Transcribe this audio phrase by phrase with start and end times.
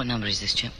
[0.00, 0.72] What number is this, Chip?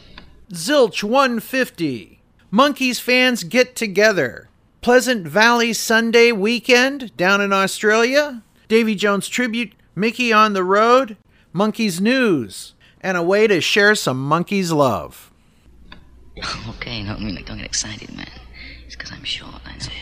[0.51, 2.23] Zilch 150.
[2.51, 4.49] Monkees fans get together.
[4.81, 8.43] Pleasant Valley Sunday weekend down in Australia.
[8.67, 11.19] Davy Jones tribute, Micky on the road,
[11.55, 12.73] Monkees news,
[13.03, 15.31] and a way to share some Monkees love.
[16.71, 18.27] okay, no, I mean, don't get excited, man.
[18.87, 19.61] It's because I'm short.
[19.67, 19.93] I know.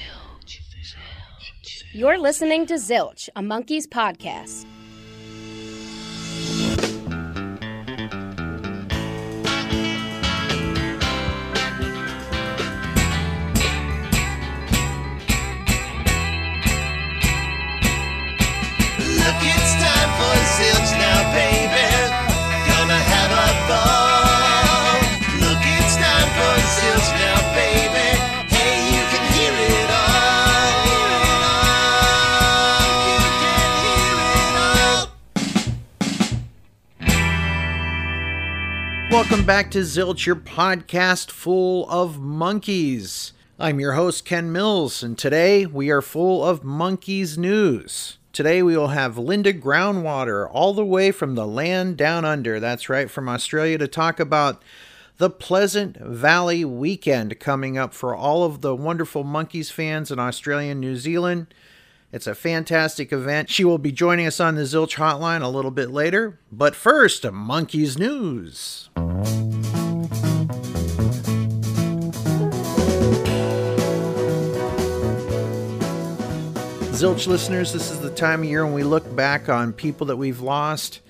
[1.92, 4.64] You're listening to Zilch, a Monkees podcast.
[39.10, 43.32] Welcome back to Zilch, your podcast full of monkeys.
[43.58, 48.18] I'm your host, Ken Mills, and today we are full of Monkees news.
[48.34, 52.60] Today we will have Linda Groundwater, all the way from the land down under.
[52.60, 54.62] That's right, from Australia, to talk about
[55.16, 60.72] the Pleasant Valley weekend coming up for all of the wonderful Monkees fans in Australia
[60.72, 61.46] and New Zealand.
[62.10, 63.50] It's a fantastic event.
[63.50, 66.40] She will be joining us on the Zilch hotline a little bit later.
[66.50, 68.88] But first, Monkees news.
[76.96, 80.16] Zilch listeners, this is the time of year when we look back on people that
[80.16, 81.00] we've lost.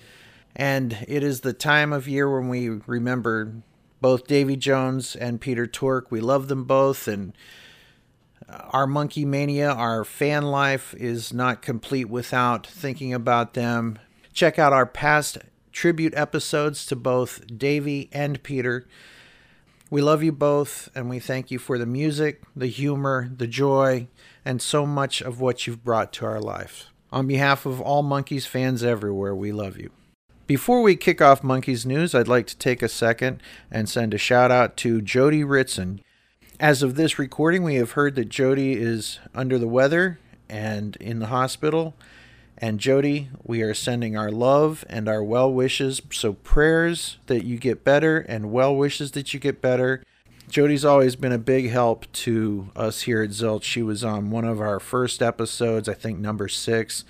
[0.57, 3.53] And it is the time of year when we remember
[4.01, 6.11] both Davy Jones and Peter Tork.
[6.11, 7.33] We love them both, and
[8.49, 13.99] our Monkee mania, our fan life is not complete without thinking about them.
[14.33, 15.39] Check out our past
[15.73, 18.87] tribute episodes to both Davy and Peter.
[19.91, 24.09] We love you both, and we thank you for the music, the humor, the joy,
[24.45, 26.87] and so much of what you've brought to our life.
[27.11, 29.91] On behalf of all Monkees fans everywhere, we love you.
[30.47, 34.19] Before we kick off Monkees News, I'd like to take a second and send a
[34.19, 36.01] shout out to Jody Ritson.
[36.61, 41.21] As of this recording, we have heard that Jody is under the weather and in
[41.21, 41.95] the hospital.
[42.57, 46.03] And Jody, we are sending our love and our well wishes.
[46.11, 50.03] So, prayers that you get better and well wishes that you get better.
[50.49, 53.63] Jody's always been a big help to us here at Zilch.
[53.63, 57.05] She was on one of our first episodes, I think number six.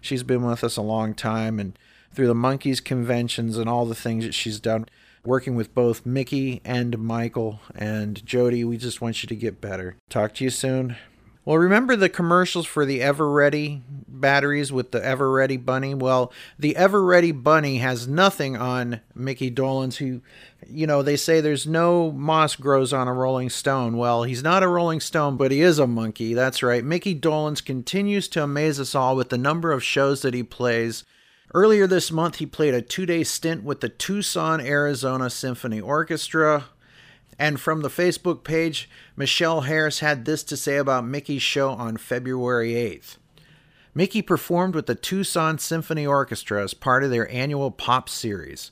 [0.00, 1.78] She's been with us a long time and
[2.14, 4.86] through the Monkees conventions and all the things that she's done,
[5.24, 8.64] working with both Micky and Michael and Jody.
[8.64, 9.96] We just want you to get better.
[10.08, 10.96] Talk to you soon.
[11.44, 15.94] Well, remember the commercials for the Eveready batteries with the Eveready bunny?
[15.94, 20.22] Well, the Eveready bunny has nothing on Micky Dolenz, who,
[20.66, 23.98] you know, they say there's no moss grows on a rolling stone.
[23.98, 26.34] Well, he's not a rolling stone, but he is a Monkee.
[26.34, 26.82] That's right.
[26.82, 31.04] Micky Dolenz continues to amaze us all with the number of shows that he plays.
[31.52, 36.66] Earlier this month, he played a two day stint with the Tucson, Arizona Symphony Orchestra.
[37.38, 41.96] And from the Facebook page, Michelle Harris had this to say about Micky's show on
[41.96, 43.16] February 8th.
[43.94, 48.70] Micky performed with the Tucson Symphony Orchestra as part of their annual pop series.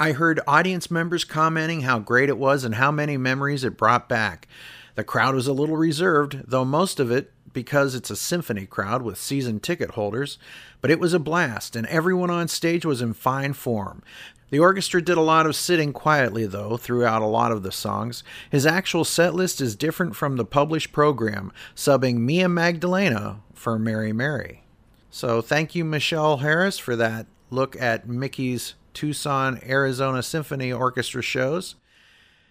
[0.00, 4.08] I heard audience members commenting how great it was and how many memories it brought
[4.08, 4.48] back.
[4.94, 9.02] The crowd was a little reserved, though most of it because it's a symphony crowd
[9.02, 10.38] with season ticket holders,
[10.80, 14.02] but it was a blast, and everyone on stage was in fine form.
[14.50, 18.24] The orchestra did a lot of sitting quietly, though, throughout a lot of the songs.
[18.50, 24.12] His actual set list is different from the published program, subbing Mia Magdalena for Mary
[24.12, 24.64] Mary.
[25.10, 31.76] So thank you, Michelle Harris, for that look at Micky's Tucson, Arizona Symphony Orchestra shows.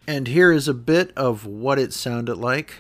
[0.08, 2.78] And here is a bit of what it sounded like.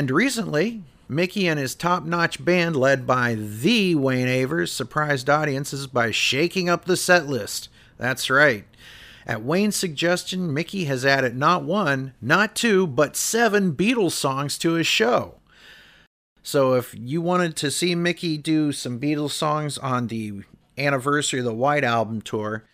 [0.00, 5.86] And recently, Micky and his top notch band, led by the Wayne Avers, surprised audiences
[5.86, 7.68] by shaking up the set list.
[7.98, 8.64] That's right.
[9.26, 14.72] At Wayne's suggestion, Micky has added not one, not two, but seven Beatles songs to
[14.72, 15.34] his show.
[16.42, 20.44] So if you wanted to see Micky do some Beatles songs on the
[20.78, 22.64] anniversary of the White Album tour,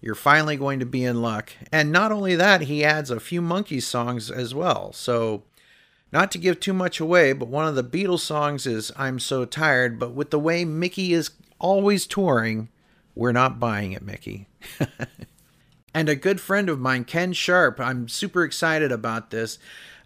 [0.00, 1.52] you're finally going to be in luck.
[1.70, 4.92] And not only that, he adds a few Monkees songs as well.
[4.92, 5.44] So
[6.12, 9.44] not to give too much away, but one of the Beatles songs is I'm So
[9.44, 12.68] Tired, but with the way Micky is always touring,
[13.14, 14.46] we're not buying it, Micky.
[15.94, 19.58] and a good friend of mine, Ken Sharp, I'm super excited about this.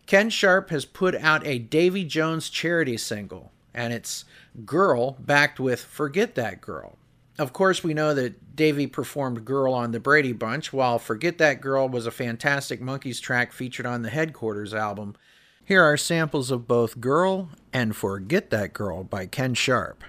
[0.06, 4.24] Ken Sharp has put out a Davy Jones charity single, and it's
[4.64, 6.96] Girl backed with Forget That Girl.
[7.38, 11.60] Of course, we know that Davy performed Girl on the Brady Bunch, while Forget That
[11.60, 15.14] Girl was a fantastic Monkees track featured on the Headquarters album.
[15.64, 20.02] Here are samples of both Girl and Forget That Girl by Ken Sharp.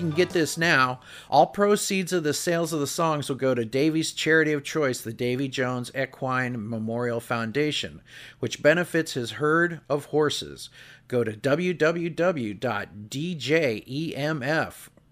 [0.00, 0.98] Can get this now.
[1.28, 5.00] All proceeds of the sales of the songs will go to Davy's charity of choice,
[5.00, 8.00] the Davy Jones Equine Memorial Foundation,
[8.38, 10.70] which benefits his herd of horses.
[11.08, 12.58] Go to www.djemf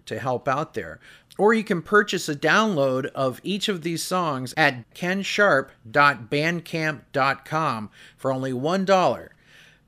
[0.05, 0.99] to help out there.
[1.37, 8.51] Or you can purchase a download of each of these songs at kensharp.bandcamp.com for only
[8.51, 9.29] $1.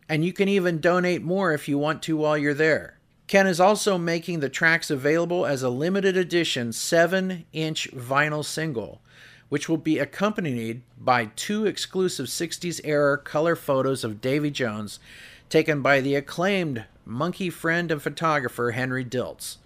[0.08, 3.01] And you can even donate more if you want to while you're there.
[3.32, 9.00] Ken is also making the tracks available as a limited edition 7 inch vinyl single,
[9.48, 15.00] which will be accompanied by two exclusive 60s era color photos of Davy Jones
[15.48, 19.60] taken by the acclaimed Monkee friend and photographer Henry Diltz.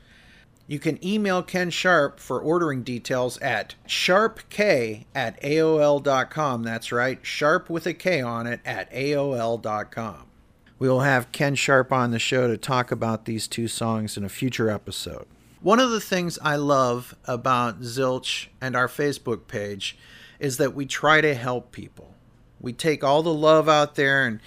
[0.67, 4.59] You can email Ken Sharp for ordering details at sharpk
[5.15, 6.61] at AOL.com.
[6.61, 10.27] That's right, sharp with a K on it at AOL.com.
[10.85, 14.23] We will have Ken Sharp on the show to talk about these two songs in
[14.23, 15.25] a future episode.
[15.59, 19.97] One of the things I love about Zilch and our Facebook page
[20.37, 22.13] is that we try to help people.
[22.61, 24.39] We take all the love out there, and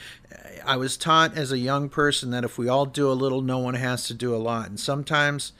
[0.64, 3.59] I was taught as a young person that if we all do a little, no
[3.59, 4.68] one has to do a lot.
[4.68, 5.50] And sometimes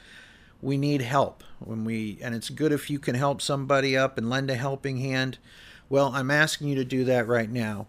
[0.61, 4.29] we need help when we and it's good if you can help somebody up and
[4.29, 5.37] lend a helping hand
[5.89, 7.85] well i'm asking you to do that right now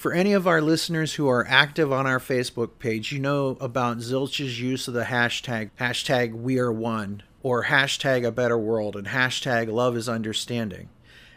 [0.00, 3.98] for any of our listeners who are active on our facebook page you know about
[3.98, 9.08] zilch's use of the hashtag hashtag we are one or hashtag a better world and
[9.08, 10.88] hashtag love is understanding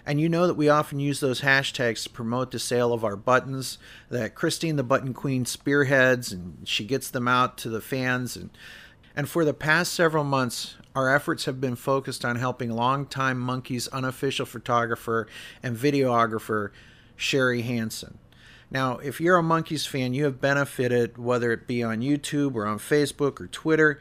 [0.06, 3.18] and you know that we often use those hashtags to promote the sale of our
[3.18, 3.78] buttons
[4.10, 8.50] that christine the button queen spearheads and she gets them out to the fans and
[9.14, 13.88] and for the past several months, our efforts have been focused on helping longtime Monkees
[13.92, 15.28] unofficial photographer
[15.62, 16.72] and videographer
[17.16, 18.18] Sherry Hansen.
[18.74, 22.66] Now, if you're a Monkees fan, you have benefited, whether it be on YouTube or
[22.66, 24.00] on Facebook or Twitter.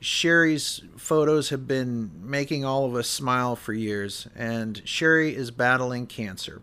[0.00, 6.06] Sherry's photos have been making all of us smile for years, and Sherry is battling
[6.06, 6.62] cancer.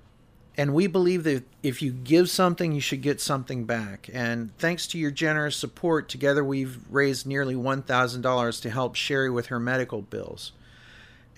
[0.57, 4.09] And we believe that if you give something, you should get something back.
[4.11, 9.45] And thanks to your generous support, together we've raised nearly $1,000 to help Sherry with
[9.45, 10.51] her medical bills.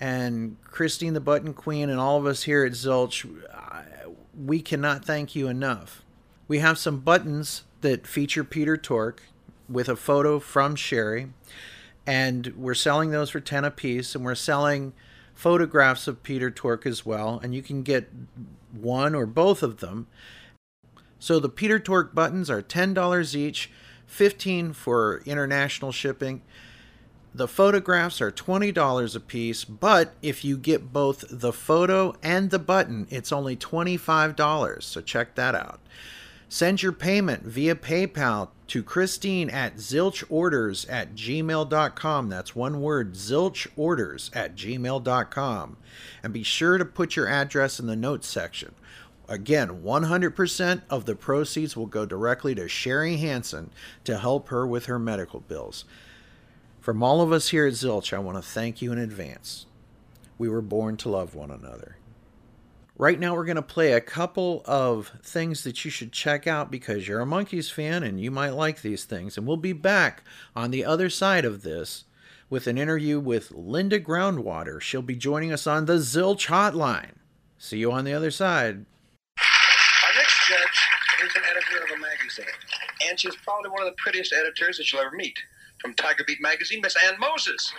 [0.00, 3.30] And Christine the Button Queen and all of us here at Zilch,
[4.44, 6.02] we cannot thank you enough.
[6.48, 9.22] We have some buttons that feature Peter Tork
[9.68, 11.30] with a photo from Sherry,
[12.06, 14.92] and we're selling those for 10 apiece, and we're selling
[15.34, 18.10] photographs of Peter Tork as well, and you can get
[18.72, 20.06] one or both of them.
[21.18, 23.70] So the Peter Tork buttons are $10 each,
[24.06, 26.42] 15 for international shipping.
[27.32, 32.58] The photographs are $20 a piece, but if you get both the photo and the
[32.58, 34.82] button, it's only $25.
[34.82, 35.80] So check that out.
[36.48, 42.28] Send your payment via PayPal to Christine at zilchorders at gmail.com.
[42.28, 45.76] That's one word, zilchorders at gmail.com.
[46.24, 48.74] And be sure to put your address in the notes section.
[49.28, 53.70] Again, 100% of the proceeds will go directly to Sherry Hansen
[54.02, 55.84] to help her with her medical bills.
[56.80, 59.66] From all of us here at Zilch, I want to thank you in advance.
[60.38, 61.96] We were born to love one another.
[62.96, 66.70] Right now, we're going to play a couple of things that you should check out
[66.70, 69.36] because you're a Monkees fan and you might like these things.
[69.36, 70.22] And we'll be back
[70.56, 72.04] on the other side of this
[72.48, 74.80] with an interview with Linda Groundwater.
[74.80, 77.16] She'll be joining us on the Zilch Hotline.
[77.58, 78.86] See you on the other side.
[79.38, 80.88] Our next judge
[81.24, 82.46] is an editor of a magazine,
[83.06, 85.38] and she's probably one of the prettiest editors that you'll ever meet.
[85.80, 87.72] From Tiger Beat magazine, Miss Ann Moses.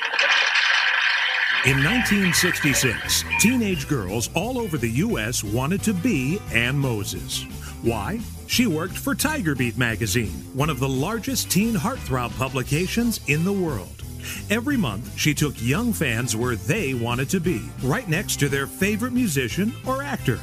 [1.65, 5.43] In 1966, teenage girls all over the U.S.
[5.43, 7.43] wanted to be Ann Moses.
[7.84, 8.20] Why?
[8.48, 13.53] She worked for Tiger Beat magazine, one of the largest teen heartthrob publications in the
[13.53, 14.03] world.
[14.50, 18.65] Every month, she took young fans where they wanted to be, right next to their
[18.65, 20.39] favorite musician or actor.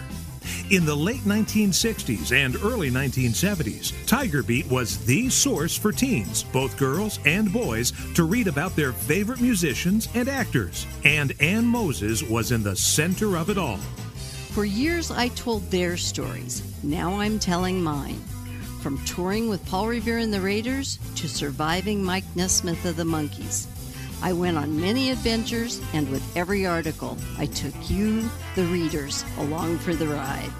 [0.70, 6.76] In the late 1960s and early 1970s, Tiger Beat was the source for teens, both
[6.76, 10.86] girls and boys, to read about their favorite musicians and actors.
[11.04, 13.78] And Ann Moses was in the center of it all.
[14.52, 16.62] For years, I told their stories.
[16.82, 18.20] Now I'm telling mine.
[18.82, 23.66] From touring with Paul Revere and the Raiders to surviving Mike Nesmith of the Monkees.
[24.22, 29.78] I went on many adventures, and with every article, I took you, the readers, along
[29.78, 30.50] for the ride.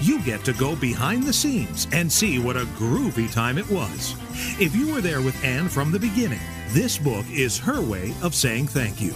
[0.00, 4.14] You get to go behind the scenes and see what a groovy time it was.
[4.60, 8.34] If you were there with Anne from the beginning, this book is her way of
[8.34, 9.14] saying thank you.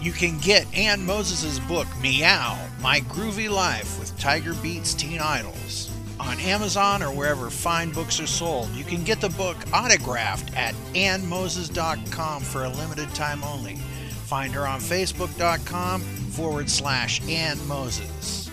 [0.00, 5.93] You can get Ann Moses' book, Meow My Groovy Life with Tiger Beats Teen Idols
[6.24, 8.68] on Amazon or wherever fine books are sold.
[8.70, 13.76] You can get the book autographed at annmoses.com for a limited time only.
[14.26, 18.50] Find her on facebook.com forward slash Ann Moses.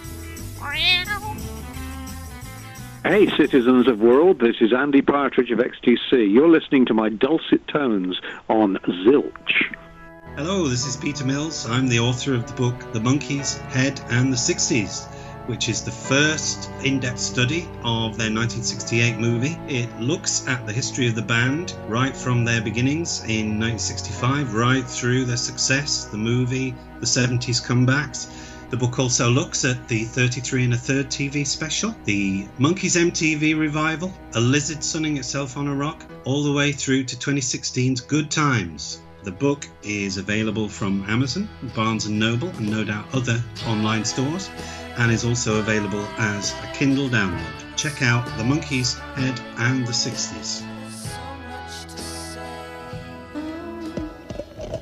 [3.04, 6.32] Hey, citizens of world, this is Andy Partridge of XTC.
[6.32, 9.76] You're listening to my dulcet tones on Zilch.
[10.36, 11.68] Hello, this is Peter Mills.
[11.68, 15.12] I'm the author of the book The Monkees, Head and the 60s,
[15.48, 19.58] which is the first in depth study of their 1968 movie.
[19.68, 24.86] It looks at the history of the band right from their beginnings in 1965 right
[24.86, 28.30] through their success, the movie, the 70s comebacks.
[28.72, 33.60] The book also looks at the 33 and a third TV special, the Monkees MTV
[33.60, 38.32] revival, A Lizard Sunning Itself on a Rock, all the way through to 2016's Good
[38.32, 39.02] Times.
[39.24, 44.50] The book is available from Amazon, Barnes & Noble, and no doubt other online stores,
[45.02, 47.42] and is also available as a Kindle download.
[47.76, 50.62] Check out The Monkees, Head and the 60s.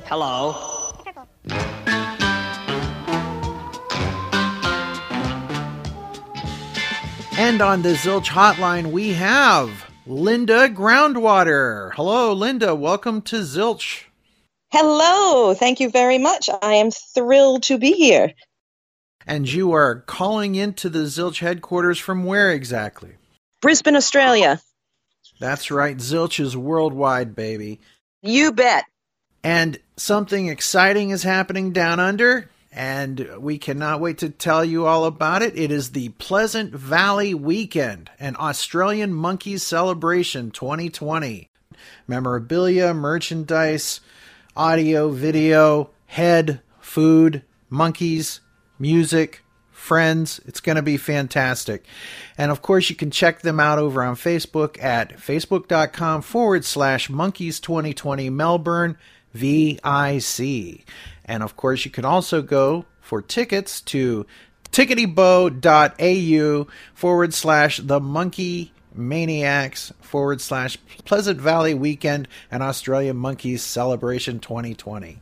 [0.04, 0.54] Hello.
[7.38, 9.70] And on the Zilch hotline, we have
[10.06, 11.92] Linda Groundwater.
[11.94, 12.74] Hello, Linda.
[12.74, 14.04] Welcome to Zilch.
[14.70, 15.54] Hello.
[15.54, 16.50] Thank you very much.
[16.60, 18.34] I am thrilled to be here.
[19.26, 23.12] And you are calling into the Zilch headquarters from where exactly?
[23.60, 24.60] Brisbane, Australia.
[25.38, 25.96] That's right.
[25.96, 27.80] Zilch is worldwide, baby.
[28.22, 28.84] You bet.
[29.42, 35.04] And something exciting is happening down under, and we cannot wait to tell you all
[35.06, 35.56] about it.
[35.58, 41.46] It is the Pleasant Valley Weekend, an Australian Monkees celebration 2020.
[42.06, 44.00] Memorabilia, merchandise,
[44.54, 48.40] audio, video, head, food, Monkees,
[48.80, 50.40] music, friends.
[50.46, 51.84] It's going to be fantastic.
[52.36, 57.10] And of course, you can check them out over on Facebook at facebook.com forward slash
[57.10, 58.96] monkeys 2020 Melbourne
[59.32, 60.84] VIC.
[61.24, 64.26] And of course, you can also go for tickets to
[64.72, 74.40] ticketybow.au forward slash the monkey maniacs forward slash Pleasant Valley Weekend and Australia Monkees Celebration
[74.40, 75.18] 2020.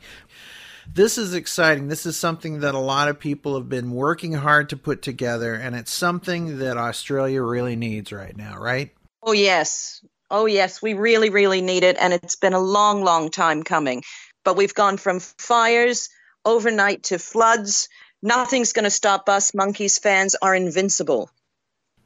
[0.90, 1.88] This is exciting.
[1.88, 5.54] This is something that a lot of people have been working hard to put together,
[5.54, 8.90] and it's something that Australia really needs right now, right?
[9.22, 10.02] Oh, yes.
[10.30, 10.82] Oh, yes.
[10.82, 11.96] We really, really need it.
[12.00, 14.02] And it's been a long, long time coming.
[14.44, 16.08] But we've gone from fires
[16.44, 17.88] overnight to floods.
[18.22, 19.52] Nothing's going to stop us.
[19.52, 21.30] Monkees fans are invincible.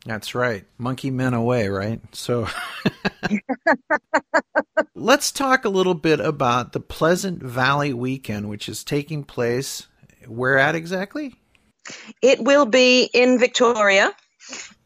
[0.04, 0.64] That's right.
[0.78, 2.00] Monkey men away, right?
[2.12, 2.48] So
[4.94, 9.86] let's talk a little bit about the Pleasant Valley weekend, which is taking place
[10.26, 11.34] where at exactly?
[12.20, 14.12] It will be in Victoria,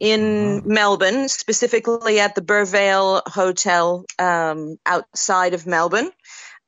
[0.00, 6.10] in Melbourne, specifically at the Burvale Hotel um, outside of Melbourne.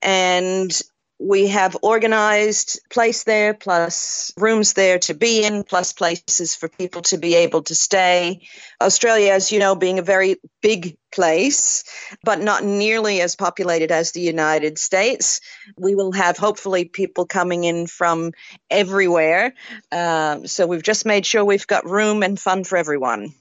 [0.00, 0.70] And
[1.18, 7.02] we have organized place there plus rooms there to be in plus places for people
[7.02, 8.46] to be able to stay.
[8.80, 11.84] Australia as you know being a very big place
[12.22, 15.40] but not nearly as populated as the united states
[15.78, 18.32] we will have hopefully people coming in from
[18.70, 19.54] everywhere.
[19.90, 23.34] Um, so we've just made sure we've got room and fun for everyone.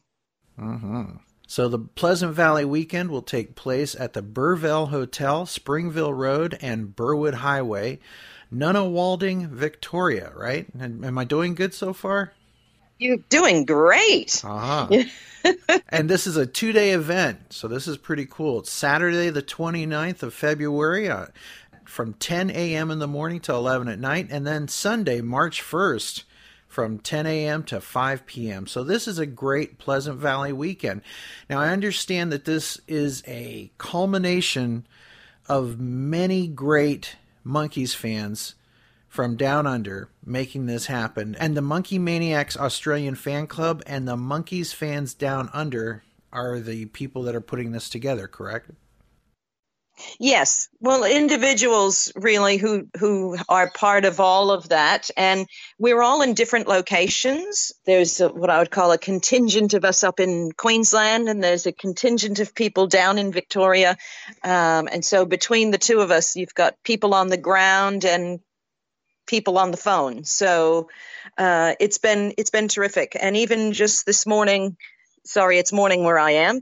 [0.60, 1.06] Uh-huh.
[1.50, 6.94] So the Pleasant Valley weekend will take place at the Burvale Hotel, Springvale Road, and
[6.94, 8.00] Burwood Highway,
[8.54, 10.34] Nunawading, Victoria.
[10.36, 10.68] Right?
[10.78, 12.34] And am I doing good so far?
[13.00, 14.44] You're doing great.
[14.44, 15.04] Uh-huh.
[15.90, 18.60] and this is a two-day event, so this is pretty cool.
[18.60, 21.28] It's Saturday, the 29th of February, uh,
[21.86, 22.90] from 10 a.m.
[22.90, 26.24] in the morning to 11 at night, and then Sunday, March 1st
[26.68, 27.64] from 10 a.m.
[27.64, 28.68] to 5 p.m.
[28.68, 31.02] So this is a great Pleasant Valley weekend.
[31.50, 34.86] Now I understand that this is a culmination
[35.48, 38.56] of many great Monkees fans
[39.08, 41.36] from down under making this happen.
[41.40, 46.86] And the Monkee Maniacs Australian fan club and the Monkees fans down under are the
[46.88, 48.70] people that are putting this together, correct?
[50.20, 55.48] Yes, well, individuals really who who are part of all of that, and
[55.80, 57.72] we're all in different locations.
[57.86, 61.66] There's a, what I would call a contingent of us up in Queensland, and there's
[61.66, 63.98] a contingent of people down in Victoria,
[64.44, 68.40] um, and so between the two of us, you've got people on the ground and
[69.26, 70.24] people on the phone.
[70.24, 70.90] So
[71.38, 74.78] uh, it's been it's been terrific, and even just this morning
[75.28, 76.62] sorry, it's morning where I am.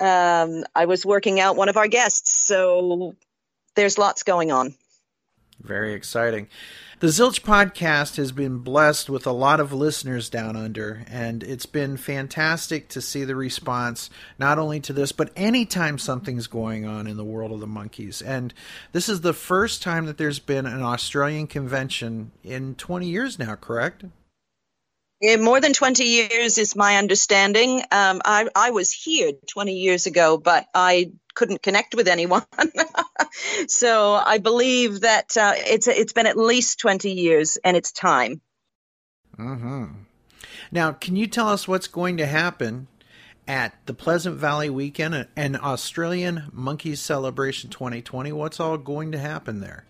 [0.00, 3.14] Um, I was working out one of our guests, so
[3.74, 4.74] there's lots going on.
[5.60, 6.48] Very exciting.
[7.00, 11.66] The Zilch podcast has been blessed with a lot of listeners down under, and it's
[11.66, 17.06] been fantastic to see the response, not only to this, but anytime something's going on
[17.06, 18.20] in the world of the Monkees.
[18.24, 18.52] And
[18.90, 23.54] this is the first time that there's been an Australian convention in 20 years now,
[23.54, 24.04] correct?
[25.20, 27.80] Yeah, more than 20 years is my understanding.
[27.90, 32.44] Um, I, I was here 20 years ago, but I couldn't connect with anyone.
[33.68, 38.40] so I believe that uh, it's it's been at least 20 years, and it's time.
[39.36, 39.86] hmm
[40.70, 42.86] Now, can you tell us what's going to happen
[43.48, 48.30] at the Pleasant Valley Weekend and Australian Monkees Celebration 2020?
[48.30, 49.87] What's all going to happen there?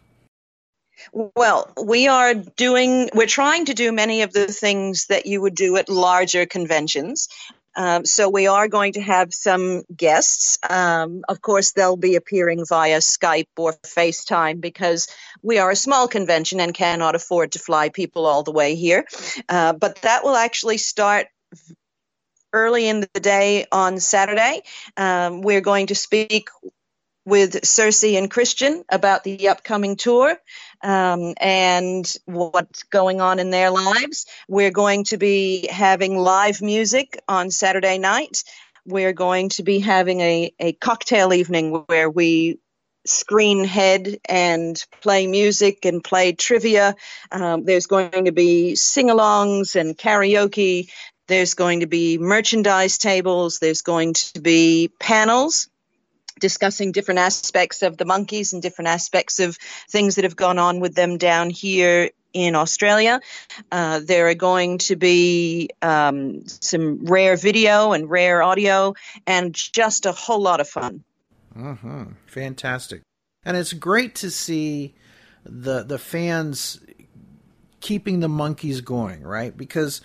[1.13, 5.55] Well, we are doing, we're trying to do many of the things that you would
[5.55, 7.29] do at larger conventions.
[7.77, 10.59] Um, so we are going to have some guests.
[10.69, 15.07] Um, of course, they'll be appearing via Skype or FaceTime because
[15.43, 19.07] we are a small convention and cannot afford to fly people all the way here.
[19.49, 21.29] Uh, but that will actually start
[22.53, 24.63] early in the day on Saturday.
[24.97, 26.49] Um, we're going to speak
[27.29, 30.35] with Circe and Christian about the upcoming tour
[30.83, 34.25] um, and what's going on in their lives.
[34.49, 38.45] We're going to be having live music on Saturday night.
[38.87, 42.61] We're going to be having a, a cocktail evening where we
[43.07, 46.95] screen head and play music and play trivia.
[47.31, 50.89] Um, there's going to be sing alongs and karaoke.
[51.27, 53.59] There's going to be merchandise tables.
[53.59, 55.69] There's going to be panels
[56.41, 59.57] discussing different aspects of the Monkees and different aspects of
[59.89, 63.21] things that have gone on with them down here in Australia.
[63.73, 68.95] Uh, there are going to be um, some rare video and rare audio
[69.27, 71.03] and just a whole lot of fun.
[71.53, 73.03] hmm Fantastic.
[73.45, 74.95] And it's great to see
[75.45, 76.81] the the fans
[77.81, 79.57] keeping the Monkees going, right?
[79.57, 80.01] Because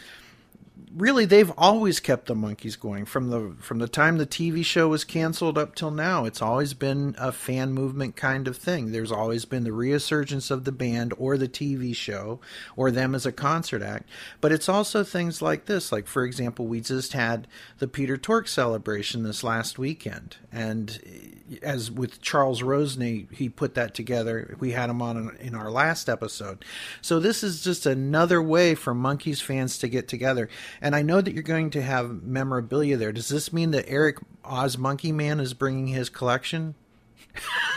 [0.96, 3.06] really they've always kept the Monkees going.
[3.06, 6.74] From the from the time the TV show was canceled up till now it's always
[6.74, 8.92] been a fan movement kind of thing.
[8.92, 12.40] There's always been the resurgence of the band or the TV show
[12.76, 14.10] or them as a concert act.
[14.42, 17.48] But it's also things like this like for example we just had
[17.80, 20.38] the Peter Tork celebration this last weekend.
[20.52, 24.56] And eh, as with Charles Rosenay he put that together.
[24.60, 26.64] We had him on in our last episode.
[27.02, 30.50] So this is just another way for Monkees fans to get together
[30.84, 33.14] and I know that you're going to have memorabilia there.
[33.14, 36.76] Does this mean that Eric Oz Monkey Man is bringing his collection?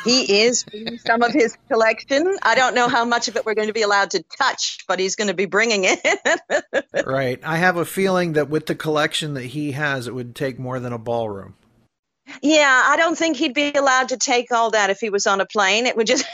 [0.05, 2.37] He is bringing some of his collection.
[2.43, 4.99] I don't know how much of it we're going to be allowed to touch, but
[4.99, 7.07] he's going to be bringing it.
[7.07, 7.41] right.
[7.45, 10.81] I have a feeling that with the collection that he has, it would take more
[10.81, 11.55] than a ballroom.
[12.43, 15.41] yeah, I don't think he'd be allowed to take all that if he was on
[15.41, 15.87] a plane.
[15.87, 16.27] It would just.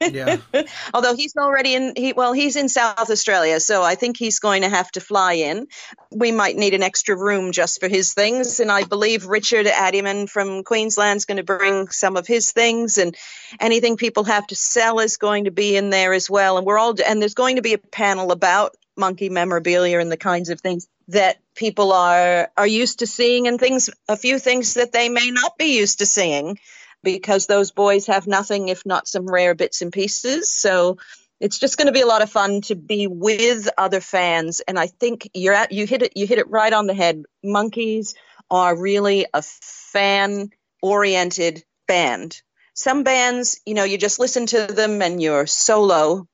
[0.00, 0.36] Yeah.
[0.94, 4.62] Although he's already in, he well, he's in South Australia, so I think he's going
[4.62, 5.68] to have to fly in.
[6.12, 10.28] We might need an extra room just for his things, and I believe Richard Addyman
[10.28, 13.16] from Queensland's going to bring some of his things, and
[13.58, 16.58] anything people have to sell is going to be in there as well.
[16.58, 20.16] And we're all, and there's going to be a panel about Monkee memorabilia and the
[20.18, 24.74] kinds of things that people are are used to seeing, and things, a few things
[24.74, 26.58] that they may not be used to seeing
[27.02, 30.50] because those boys have nothing if not some rare bits and pieces.
[30.50, 30.98] So
[31.40, 34.78] it's just going to be a lot of fun to be with other fans and
[34.78, 37.24] I think you're at you hit it you hit it right on the head.
[37.44, 38.14] Monkees
[38.50, 40.50] are really a fan
[40.82, 42.40] oriented band.
[42.74, 46.26] Some bands, you know, you just listen to them and you're solo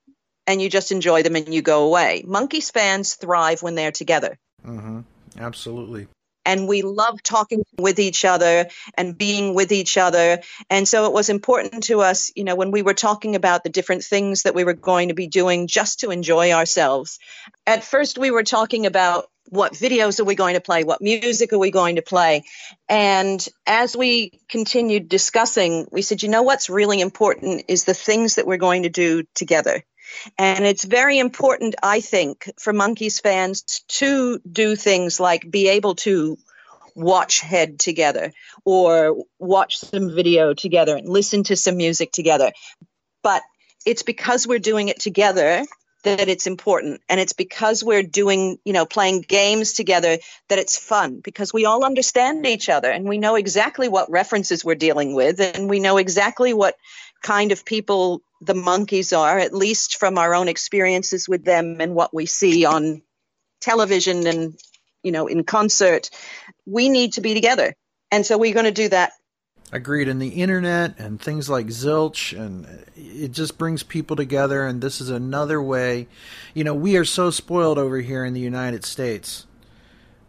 [0.45, 2.23] and you just enjoy them and you go away.
[2.27, 4.37] Monkees fans thrive when they're together.
[4.65, 5.01] Mm-hmm.
[5.37, 6.07] Absolutely
[6.45, 10.39] and we love talking with each other and being with each other.
[10.69, 13.69] And so it was important to us, you know, when we were talking about the
[13.69, 17.19] different things that we were going to be doing just to enjoy ourselves.
[17.65, 20.83] At first, we were talking about what videos are we going to play?
[20.83, 22.43] What music are we going to play?
[22.89, 28.35] And as we continued discussing, we said, you know what's really important is the things
[28.35, 29.83] that we're going to do together.
[30.37, 35.95] And it's very important, I think, for Monkees fans to do things like be able
[35.95, 36.37] to
[36.95, 38.31] watch Head together
[38.65, 42.51] or watch some video together and listen to some music together.
[43.23, 43.41] But
[43.85, 45.65] it's because we're doing it together
[46.03, 50.17] that it's important and it's because we're doing you know playing games together
[50.49, 54.63] that it's fun because we all understand each other and we know exactly what references
[54.63, 56.75] we're dealing with and we know exactly what
[57.21, 61.95] kind of people the Monkees are at least from our own experiences with them and
[61.95, 63.01] what we see on
[63.61, 64.59] television and
[65.03, 66.09] you know in concert
[66.65, 67.73] we need to be together
[68.11, 69.13] and so we're going to do that
[69.73, 70.07] Agreed.
[70.07, 74.67] And the internet and things like Zilch, and it just brings people together.
[74.67, 76.07] And this is another way.
[76.53, 79.47] You know, we are so spoiled over here in the United States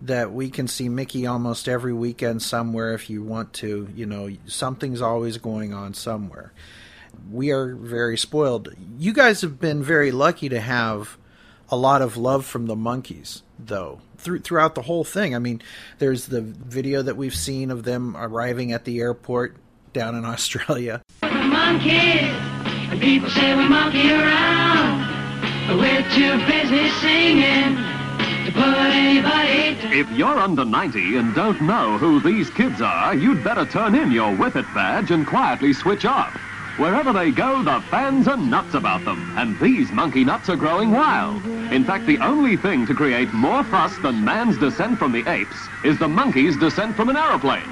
[0.00, 3.86] that we can see Micky almost every weekend somewhere if you want to.
[3.94, 6.54] You know, something's always going on somewhere.
[7.30, 8.68] We are very spoiled.
[8.98, 11.16] You guys have been very lucky to have
[11.70, 15.34] a lot of love from the Monkees, though, through, throughout the whole thing.
[15.34, 15.62] I mean,
[15.98, 19.56] there's the video that we've seen of them arriving at the airport
[19.92, 21.02] down in Australia.
[21.22, 22.30] We're monkeys,
[22.90, 27.76] and people say we monkey around, but we're too busy singing
[28.46, 29.92] to put anybody down.
[29.92, 34.10] If you're under 90 and don't know who these kids are, you'd better turn in
[34.12, 36.38] your Whip It badge and quietly switch off.
[36.76, 40.90] Wherever they go, the fans are nuts about them, and these monkey nuts are growing
[40.90, 41.46] wild.
[41.46, 45.68] In fact, the only thing to create more fuss than man's descent from the apes
[45.84, 47.70] is the monkey's descent from an aeroplane.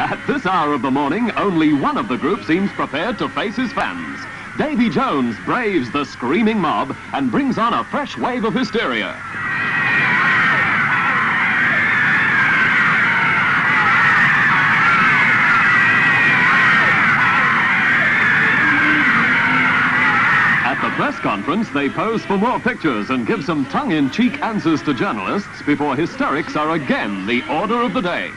[0.00, 3.56] At this hour of the morning, only one of the group seems prepared to face
[3.56, 4.18] his fans.
[4.56, 9.43] Davy Jones braves the screaming mob and brings on a fresh wave of hysteria.
[21.24, 26.54] Conference, they pose for more pictures and give some tongue-in-cheek answers to journalists before hysterics
[26.54, 28.30] are again the order of the day.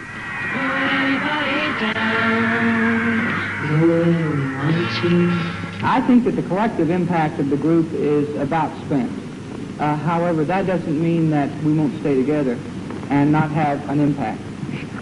[5.84, 9.12] I think that the collective impact of the group is about spent.
[9.82, 12.58] Uh, however, that doesn't mean that we won't stay together
[13.10, 14.40] and not have an impact.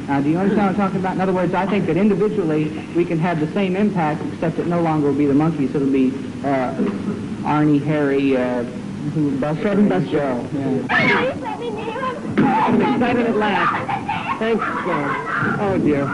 [0.08, 1.14] Now, do you understand what I'm talking about?
[1.14, 4.66] In other words, I think that individually we can have the same impact, except it
[4.66, 5.76] no longer will be the Monkees.
[5.76, 6.12] It'll be
[6.44, 6.74] uh,
[7.46, 8.64] Arnie, Harry, uh,
[9.14, 10.50] who, Buster, and Joe.
[10.52, 10.88] Yeah.
[12.40, 14.40] I'm excited at last.
[14.40, 15.60] Thanks, God.
[15.62, 16.06] Oh, dear.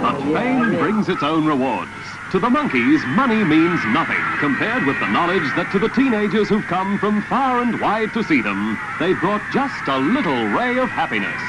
[0.00, 2.03] But fame brings its own rewards.
[2.30, 6.66] To the Monkees, money means nothing compared with the knowledge that to the teenagers who've
[6.66, 10.90] come from far and wide to see them, they've brought just a little ray of
[10.90, 11.40] happiness.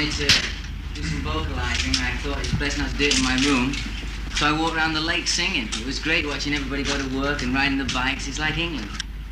[0.00, 0.42] I wanted to
[0.94, 1.92] do some vocalizing.
[2.02, 3.74] I thought it was best not to do it in my room.
[4.34, 5.68] So I walked around the lake singing.
[5.68, 8.26] It was great watching everybody go to work and riding the bikes.
[8.26, 8.88] It's like England.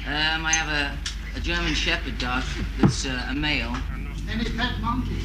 [0.07, 2.43] Um, I have a, a German Shepherd dog
[2.79, 3.75] that's uh, a male.
[4.29, 5.25] Any pet monkeys?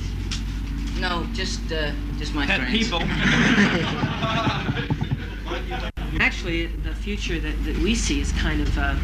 [1.02, 2.78] No, just uh, just my Pet friends.
[2.78, 3.02] people.
[6.22, 8.96] Actually, the future that, that we see is kind of uh,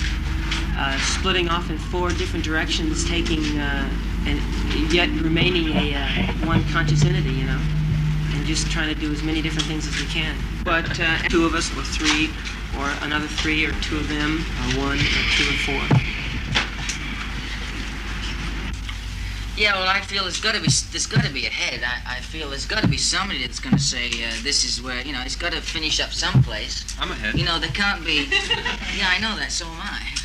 [0.80, 3.90] uh, splitting off in four different directions, taking uh,
[4.26, 7.60] and yet remaining a uh, one conscious entity, you know,
[8.32, 10.38] and just trying to do as many different things as we can.
[10.64, 12.30] But uh, two of us, or three,
[12.80, 16.00] or another three, or two of them, or one, or two, or four.
[19.58, 21.84] Yeah, well, I feel there's got to be there's got to be a head.
[21.84, 24.82] I, I feel there's got to be somebody that's going to say uh, this is
[24.82, 26.86] where you know it's got to finish up someplace.
[26.98, 27.38] I'm ahead.
[27.38, 28.30] You know, there can't be.
[28.98, 29.52] yeah, I know that.
[29.52, 30.19] So am I.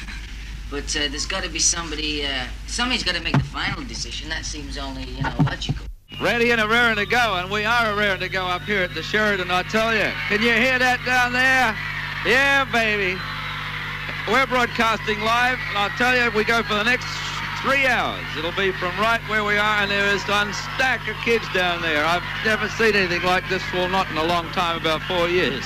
[0.74, 2.26] But uh, there's got to be somebody.
[2.26, 4.28] Uh, somebody's got to make the final decision.
[4.28, 5.87] That seems only you know logical.
[6.20, 8.82] Ready and a raring to go, and we are a raring to go up here
[8.82, 10.10] at the Sheridan, I tell you.
[10.26, 11.78] Can you hear that down there?
[12.26, 13.14] Yeah, baby.
[14.26, 17.06] We're broadcasting live, and I'll tell you, we go for the next
[17.62, 18.26] three hours.
[18.37, 21.82] It'll be from right where we are, and there is a stack of kids down
[21.82, 22.04] there.
[22.04, 25.62] I've never seen anything like this, well, not in a long time, about four years.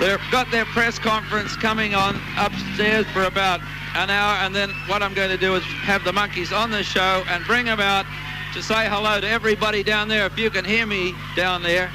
[0.00, 3.60] They've got their press conference coming on upstairs for about
[3.96, 6.82] an hour, and then what I'm going to do is have the Monkees on the
[6.82, 8.04] show and bring them out
[8.52, 10.26] to say hello to everybody down there.
[10.26, 11.90] If you can hear me down there,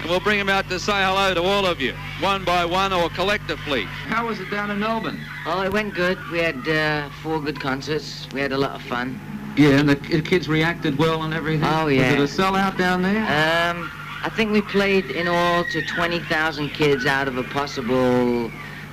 [0.00, 2.92] and we'll bring them out to say hello to all of you, one by one
[2.92, 3.84] or collectively.
[3.84, 5.20] How was it down in Melbourne?
[5.46, 6.18] Oh, it went good.
[6.30, 8.26] We had uh, four good concerts.
[8.32, 9.20] We had a lot of fun.
[9.56, 11.64] Yeah, and the kids reacted well and everything.
[11.64, 12.18] Oh, yeah.
[12.18, 13.22] Was it a sellout down there?
[13.22, 13.90] Um,
[14.24, 18.50] I think we played in all to 20,000 kids out of a possible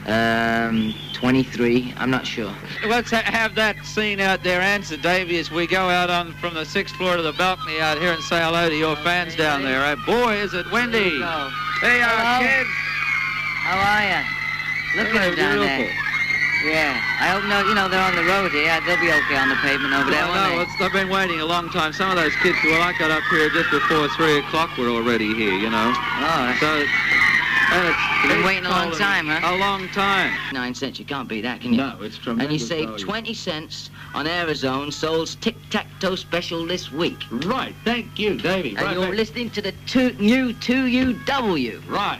[0.07, 1.93] um, 23.
[1.97, 2.53] I'm not sure.
[2.87, 6.53] Let's ha- have that scene out there answered, Davy, as we go out on from
[6.55, 9.61] the sixth floor to the balcony out here and say hello to your fans down
[9.63, 9.83] there.
[9.85, 9.95] Eh?
[10.05, 11.09] Boy, is it windy.
[11.81, 12.39] Hey, you are, Hello.
[12.41, 12.69] kids.
[13.63, 14.21] How are you?
[14.97, 15.85] Look at Hello, them down beautiful.
[15.85, 15.97] there.
[16.61, 16.93] Yeah.
[16.93, 18.69] I hope no, you know, they're on the road here.
[18.85, 20.63] They'll be okay on the pavement over there, Well, won't no, they?
[20.69, 21.89] it's, they've been waiting a long time.
[21.93, 25.33] Some of those kids, well, I got up here just before 3 o'clock, were already
[25.33, 25.89] here, you know.
[25.93, 26.69] Oh, So,
[27.71, 29.55] You've been waiting a long time, huh?
[29.55, 30.33] A long time.
[30.51, 31.77] Nine cents, you can't beat that, can you?
[31.77, 32.45] No, it's tremendous.
[32.45, 33.05] And you saved value.
[33.05, 37.23] 20 cents on Arizona Soul's Tic Tac Toe special this week.
[37.31, 38.71] Right, thank you, Davy.
[38.71, 41.89] And Right you're listening to the two, new 2UW.
[41.89, 42.19] Right.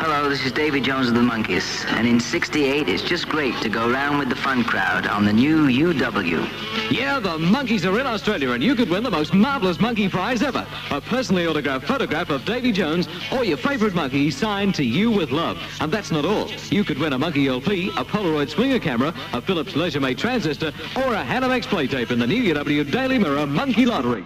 [0.00, 1.84] Hello, this is Davy Jones of the Monkees.
[1.92, 5.32] And in 68, it's just great to go round with the fun crowd on the
[5.32, 6.48] new UW.
[6.90, 10.42] Yeah, the Monkees are in Australia, and you could win the most marvelous Monkee prize
[10.42, 10.66] ever.
[10.90, 15.30] A personally autographed photograph of Davy Jones or your favorite Monkee signed to you with
[15.30, 15.58] love.
[15.80, 16.48] And that's not all.
[16.70, 21.14] You could win a Monkee LP, a Polaroid swinger camera, a Philips Leisure-Mate transistor, or
[21.14, 24.24] a Hanimex play tape in the new UW Daily Mirror Monkee Lottery.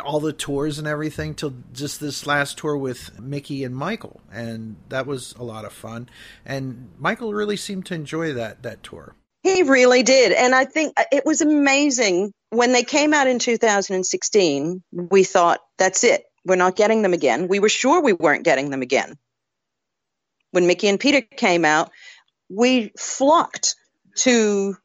[0.00, 4.76] All the tours and everything till just this last tour with Micky and Michael, and
[4.88, 6.08] that was a lot of fun.
[6.46, 9.14] And Michael really seemed to enjoy that that tour.
[9.42, 10.32] He really did.
[10.32, 14.82] And I think uh, it was amazing when they came out in 2016.
[14.92, 16.24] We thought, that's it.
[16.44, 17.48] We're not getting them again.
[17.48, 19.16] We were sure we weren't getting them again.
[20.52, 21.90] When Micky and Peter came out,
[22.48, 23.74] we flocked
[24.18, 24.76] to,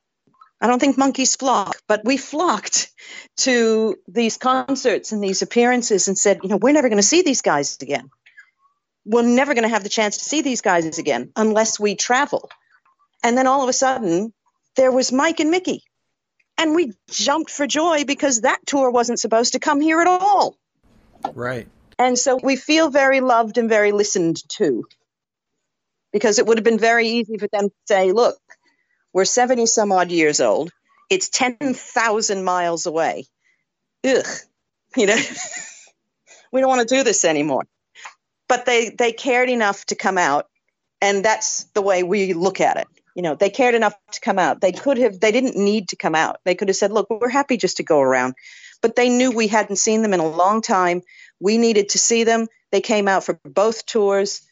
[0.59, 2.89] I don't think monkeys flock, but we flocked
[3.37, 7.21] to these concerts and these appearances and said, you know, we're never going to see
[7.21, 8.09] these guys again.
[9.05, 12.49] We're never going to have the chance to see these guys again unless we travel.
[13.23, 14.33] And then all of a sudden,
[14.75, 15.83] there was Mike and Micky.
[16.57, 20.57] And we jumped for joy because that tour wasn't supposed to come here at all.
[21.33, 21.67] Right.
[21.99, 24.85] And so we feel very loved and very listened to.
[26.11, 28.39] Because it would have been very easy for them to say, look,
[29.13, 30.71] we're 70 some odd years old.
[31.09, 33.25] It's 10,000 miles away.
[34.05, 34.25] Ugh.
[34.95, 35.17] You know,
[36.51, 37.65] we don't want to do this anymore.
[38.47, 40.47] But they, they cared enough to come out.
[41.01, 42.87] And that's the way we look at it.
[43.15, 44.61] You know, they cared enough to come out.
[44.61, 46.37] They could have, they didn't need to come out.
[46.45, 48.35] They could have said, look, we're happy just to go around.
[48.81, 51.01] But they knew we hadn't seen them in a long time.
[51.39, 52.47] We needed to see them.
[52.71, 54.46] They came out for both tours.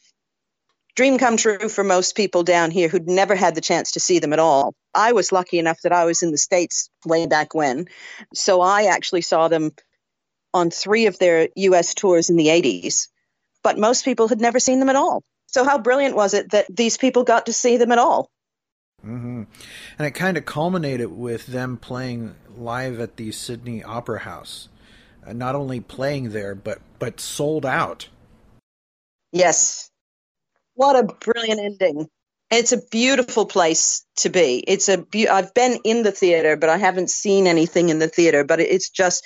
[0.96, 4.20] Dream come true for most people down here who'd never had the chance to see
[4.20, 4.74] them at all.
[4.94, 7.88] I was lucky enough that I was in the States way back when.
[8.34, 9.74] So I actually saw them
[10.54, 13.10] on three of their US tours in the 80s.
[13.62, 15.22] But most people had never seen them at all.
[15.48, 18.30] So how brilliant was it that these people got to see them at all?
[19.06, 19.44] Mm-hmm.
[20.00, 24.70] And it kind of culminated with them playing live at the Sydney Opera House.
[25.26, 28.08] Uh, not only playing there, but but sold out.
[29.32, 29.90] Yes.
[30.76, 32.10] What a brilliant ending.
[32.52, 34.64] It's a beautiful place to be.
[34.68, 38.08] It's a be- I've been in the theater, but I haven't seen anything in the
[38.08, 39.26] theater, but it's just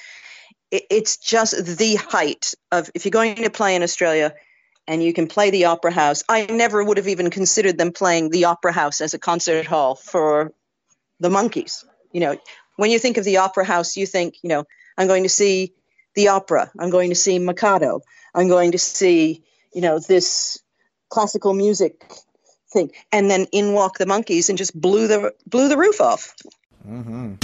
[0.71, 4.33] it's just the height of if you're going to play in Australia
[4.87, 6.23] and you can play the opera house.
[6.29, 9.95] I never would have even considered them playing the opera house as a concert hall
[9.95, 10.53] for
[11.19, 11.85] the Monkees.
[12.11, 12.37] You know,
[12.77, 14.65] when you think of the opera house, you think, you know,
[14.97, 15.73] I'm going to see
[16.15, 16.71] the opera.
[16.79, 18.01] I'm going to see Mikado.
[18.33, 19.43] I'm going to see,
[19.73, 20.59] you know, this
[21.09, 22.03] classical music
[22.71, 22.91] thing.
[23.11, 26.35] And then in walk the Monkees and just blew the blew the roof off.
[26.83, 27.35] hmm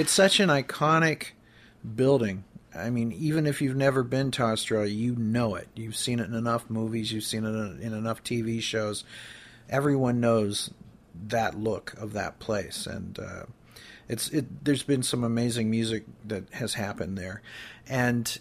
[0.00, 1.32] It's such an iconic
[1.94, 2.44] building.
[2.74, 5.68] I mean, even if you've never been to Australia, you know it.
[5.74, 9.04] You've seen it in enough movies, you've seen it in, enough TV shows.
[9.68, 10.70] Everyone knows
[11.28, 13.42] that look of that place, and uh,
[14.08, 14.64] it's it.
[14.64, 17.42] There's been some amazing music that has happened there,
[17.86, 18.38] and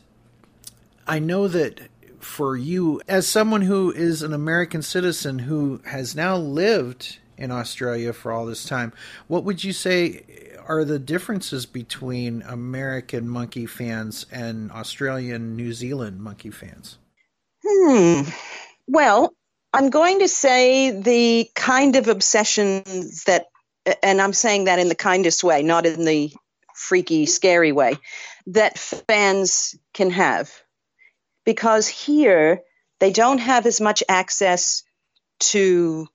[1.08, 1.82] I know that
[2.20, 8.14] for you, as someone who is an American citizen who has now lived in Australia
[8.14, 8.94] for all this time,
[9.28, 10.24] what would you say
[10.70, 17.00] are the differences between American Monkee fans and Australian, New Zealand Monkee fans?
[17.66, 18.22] Hmm.
[18.88, 19.34] Well,
[19.74, 22.84] I'm going to say the kind of obsession
[23.26, 23.48] that,
[24.04, 26.32] and I'm saying that in the kindest way, not in the
[26.76, 27.98] freaky, scary way,
[28.48, 30.52] that fans can have.
[31.46, 32.62] Because here,
[33.00, 34.84] they don't have as much access
[35.40, 36.08] to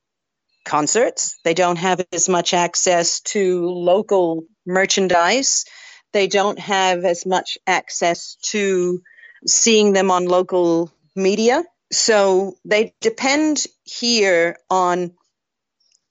[0.65, 5.65] concerts, they don't have as much access to local merchandise,
[6.13, 9.03] they don't have as much access to
[9.47, 11.65] seeing them on local media.
[11.93, 15.13] So they depend here on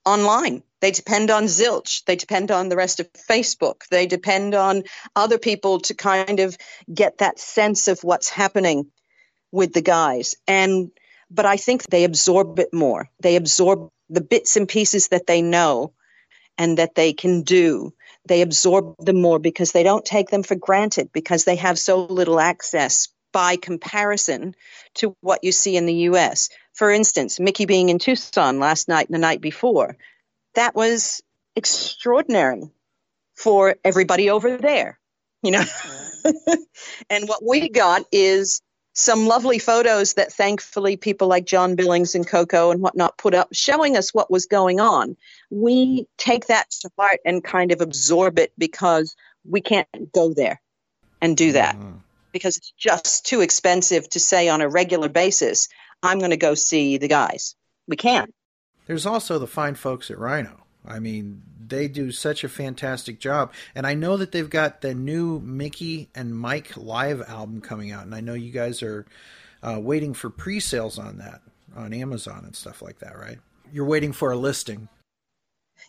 [0.05, 0.63] online.
[0.81, 2.03] They depend on Zilch.
[2.05, 3.87] They depend on the rest of Facebook.
[3.89, 4.83] They depend on
[5.15, 6.57] other people to kind of
[6.93, 8.91] get that sense of what's happening
[9.51, 10.35] with the guys.
[10.47, 10.91] And
[11.31, 13.09] but I think they absorb it more.
[13.21, 15.93] They absorb the bits and pieces that they know
[16.57, 17.93] and that they can do.
[18.27, 22.05] They absorb them more because they don't take them for granted because they have so
[22.05, 24.55] little access by comparison
[24.95, 26.49] to what you see in the US.
[26.73, 29.97] For instance, Micky being in Tucson last night and the night before,
[30.55, 31.21] that was
[31.55, 32.69] extraordinary
[33.35, 34.99] for everybody over there,
[35.41, 35.63] you know.
[37.09, 38.61] and what we got is
[38.93, 43.49] some lovely photos that thankfully people like John Billings and Coco and whatnot put up
[43.51, 45.17] showing us what was going on.
[45.49, 49.15] We take that to heart and kind of absorb it because
[49.49, 50.61] we can't go there
[51.21, 51.97] and do that mm-hmm.
[52.31, 55.69] because it's just too expensive to say on a regular basis,
[56.03, 57.55] I'm going to go see the guys.
[57.87, 58.33] We can't.
[58.85, 60.62] There's also the fine folks at Rhino.
[60.85, 63.53] I mean, they do such a fantastic job.
[63.73, 68.03] And I know that they've got the new Micky and Mike live album coming out.
[68.05, 69.05] And I know you guys are
[69.61, 71.41] uh, waiting for pre sales on that
[71.75, 73.39] on Amazon and stuff like that, right?
[73.71, 74.89] You're waiting for a listing.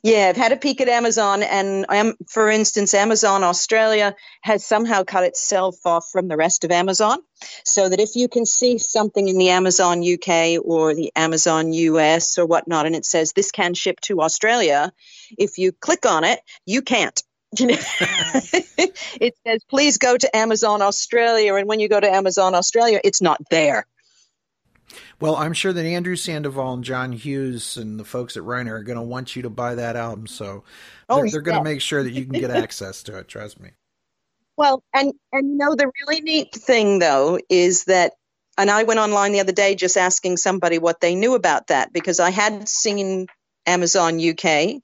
[0.03, 5.03] Yeah, I've had a peek at Amazon, and um, for instance, Amazon Australia has somehow
[5.03, 7.20] cut itself off from the rest of Amazon,
[7.64, 12.37] so that if you can see something in the Amazon UK or the Amazon US
[12.37, 14.93] or whatnot, and it says this can ship to Australia,
[15.39, 17.22] if you click on it, you can't.
[19.20, 23.22] It says please go to Amazon Australia, and when you go to Amazon Australia, it's
[23.22, 23.87] not there.
[25.25, 28.83] Well, I'm sure that Andrew Sandoval and John Hughes and the folks at Rhino are
[28.83, 30.27] going to want you to buy that album.
[30.27, 30.64] So
[31.09, 33.29] Oh, they're, they're going to make sure that you can get access to it.
[33.29, 33.70] Trust me.
[34.57, 38.12] Well, and and you know the really neat thing though is that
[38.57, 41.93] and I went online the other day just asking somebody what they knew about that
[41.93, 43.27] because I had seen
[43.66, 44.83] Amazon UK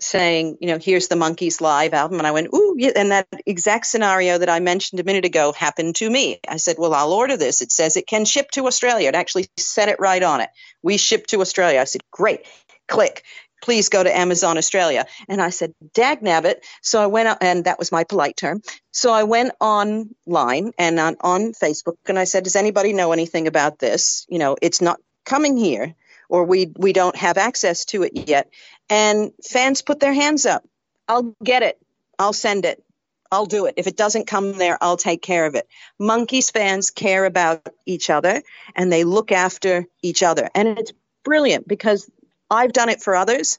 [0.00, 3.28] saying, you know, here's the Monkees live album and I went, "Ooh, yeah." and that
[3.46, 6.40] exact scenario that I mentioned a minute ago happened to me.
[6.48, 7.62] I said, "Well, I'll order this.
[7.62, 10.50] It says it can ship to Australia." It actually said it right on it.
[10.82, 11.80] We ship to Australia.
[11.80, 12.46] I said, "Great."
[12.88, 13.22] Click
[13.62, 15.06] please go to Amazon Australia.
[15.28, 16.64] And I said, dag nabbit.
[16.82, 18.62] So I went, and that was my polite term.
[18.92, 23.46] So I went online and on, on Facebook and I said, does anybody know anything
[23.46, 24.26] about this?
[24.28, 25.94] You know, it's not coming here
[26.28, 28.50] or we, we don't have access to it yet.
[28.90, 30.64] And fans put their hands up.
[31.08, 31.80] I'll get it.
[32.18, 32.82] I'll send it.
[33.32, 33.74] I'll do it.
[33.76, 35.68] If it doesn't come there, I'll take care of it.
[36.00, 38.42] Monkees fans care about each other
[38.74, 40.50] and they look after each other.
[40.54, 40.92] And it's
[41.24, 42.10] brilliant because
[42.50, 43.58] I've done it for others.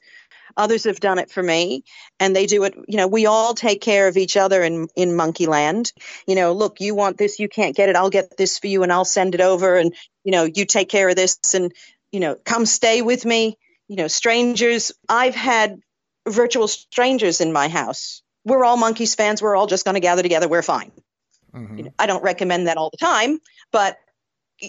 [0.56, 1.82] Others have done it for me,
[2.20, 2.74] and they do it.
[2.86, 5.92] You know, we all take care of each other in in Monkeeland.
[6.26, 7.96] You know, look, you want this, you can't get it.
[7.96, 9.76] I'll get this for you, and I'll send it over.
[9.76, 11.72] And you know, you take care of this, and
[12.10, 13.56] you know, come stay with me.
[13.92, 14.90] You know, strangers.
[15.06, 15.78] I've had
[16.26, 18.22] virtual strangers in my house.
[18.42, 19.42] We're all Monkees fans.
[19.42, 20.48] We're all just going to gather together.
[20.48, 20.92] We're fine.
[21.54, 21.76] Mm-hmm.
[21.76, 23.38] You know, I don't recommend that all the time,
[23.70, 23.98] but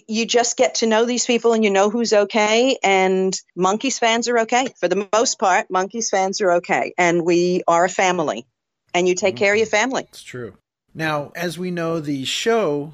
[0.10, 4.28] you just get to know these people and you know who's okay and Monkees fans
[4.28, 8.46] are okay for the most part Monkees fans are okay and we are a family
[8.94, 9.44] and you take mm-hmm.
[9.46, 10.56] care of your family it's true
[10.94, 12.92] now as we know the show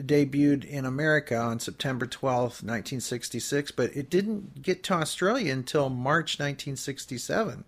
[0.00, 6.38] debuted in america on september 12th 1966 but it didn't get to australia until march
[6.38, 7.64] 1967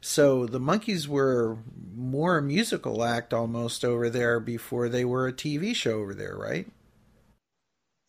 [0.00, 1.58] so the Monkees were
[1.96, 6.36] more a musical act almost over there before they were a tv show over there
[6.36, 6.68] right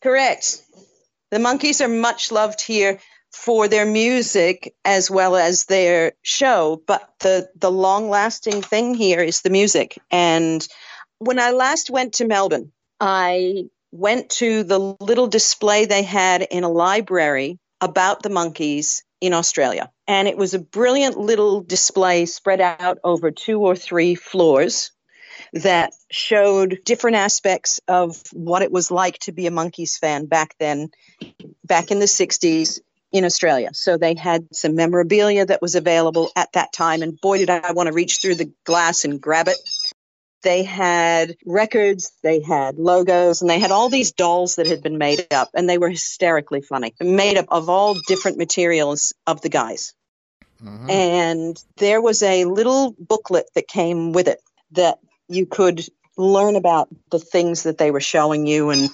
[0.02, 0.62] correct
[1.30, 2.98] the Monkees are much loved here
[3.32, 6.82] for their music as well as their show.
[6.86, 9.98] But the, the long lasting thing here is the music.
[10.10, 10.66] And
[11.18, 16.64] when I last went to Melbourne, I went to the little display they had in
[16.64, 19.90] a library about the Monkees in Australia.
[20.06, 24.92] And it was a brilliant little display spread out over two or three floors
[25.52, 30.54] that showed different aspects of what it was like to be a Monkees fan back
[30.58, 30.90] then,
[31.64, 32.80] back in the 60s
[33.12, 33.70] in Australia.
[33.72, 37.02] So they had some memorabilia that was available at that time.
[37.02, 39.56] And boy, did I want to reach through the glass and grab it.
[40.42, 44.98] They had records, they had logos, and they had all these dolls that had been
[44.98, 49.50] made up, and they were hysterically funny, made up of all different materials of the
[49.50, 49.92] guys.
[50.62, 50.90] Mm-hmm.
[50.90, 54.40] And there was a little booklet that came with it
[54.72, 55.84] that you could
[56.16, 58.90] learn about the things that they were showing you and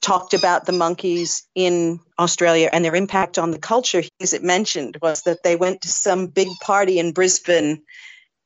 [0.00, 4.02] talked about the Monkees in Australia and their impact on the culture.
[4.20, 7.82] As it mentioned, was that they went to some big party in Brisbane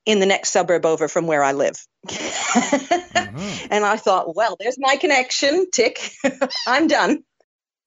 [0.07, 1.85] in the next suburb over from where I live.
[3.71, 5.69] and I thought, well, there's my connection.
[5.71, 6.13] Tick.
[6.67, 7.25] I'm done.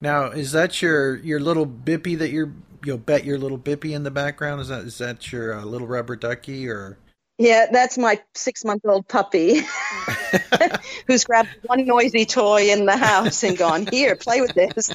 [0.00, 2.52] Now, is that your your little bippy that you're
[2.84, 4.60] you'll bet your little bippy in the background?
[4.60, 6.98] Is that is that your uh, little rubber ducky or?
[7.38, 9.62] Yeah, that's my six month old puppy
[11.06, 14.94] who's grabbed one noisy toy in the house and gone, here, play with this.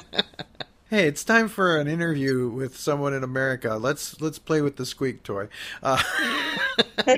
[0.96, 3.74] Hey, it's time for an interview with someone in America.
[3.74, 5.48] Let's let's play with the squeak toy.
[5.82, 6.02] Uh,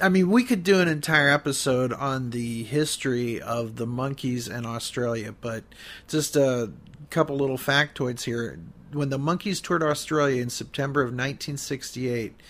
[0.00, 4.64] I mean, we could do an entire episode on the history of the Monkees in
[4.64, 5.64] Australia, but
[6.08, 6.72] just a
[7.10, 8.58] couple little factoids here.
[8.92, 12.40] When the Monkees toured Australia in September of 1968,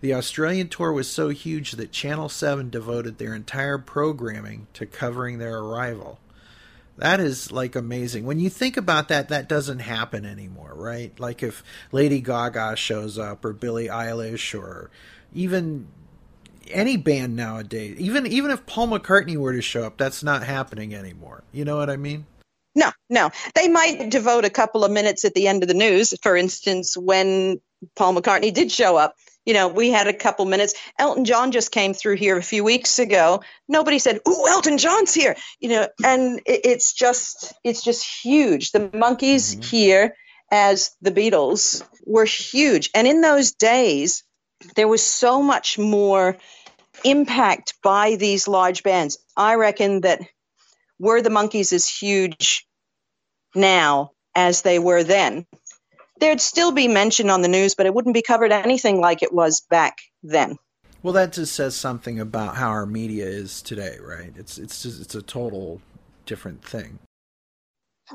[0.00, 5.38] the Australian tour was so huge that Channel 7 devoted their entire programming to covering
[5.38, 6.20] their arrival.
[7.00, 8.26] That is like amazing.
[8.26, 11.18] When you think about that, that doesn't happen anymore, right?
[11.18, 14.90] Like if Lady Gaga shows up or Billie Eilish or
[15.32, 15.88] even
[16.68, 20.94] any band nowadays, even even if Paul McCartney were to show up, that's not happening
[20.94, 21.42] anymore.
[21.52, 22.26] You know what I mean?
[22.74, 23.30] No, no.
[23.54, 26.96] They might devote a couple of minutes at the end of the news, for instance,
[26.96, 27.60] when
[27.96, 29.16] Paul McCartney did show up.
[29.46, 30.74] You know, we had a couple minutes.
[30.98, 33.42] Elton John just came through here a few weeks ago.
[33.68, 38.72] Nobody said, "Ooh, Elton John's here." You know, and it, it's just it's just huge.
[38.72, 39.62] The Monkees mm-hmm.
[39.62, 40.14] here
[40.50, 42.90] as the Beatles were huge.
[42.94, 44.24] And in those days,
[44.76, 46.36] there was so much more
[47.04, 49.18] impact by these large bands.
[49.36, 50.20] I reckon that
[50.98, 52.66] were the Monkees as huge
[53.54, 55.46] now as they were then,
[56.20, 59.32] there'd still be mention on the news, but it wouldn't be covered anything like it
[59.32, 60.56] was back then.
[61.02, 64.32] Well, that just says something about how our media is today, right?
[64.36, 65.80] It's it's just, it's a total
[66.26, 66.98] different thing.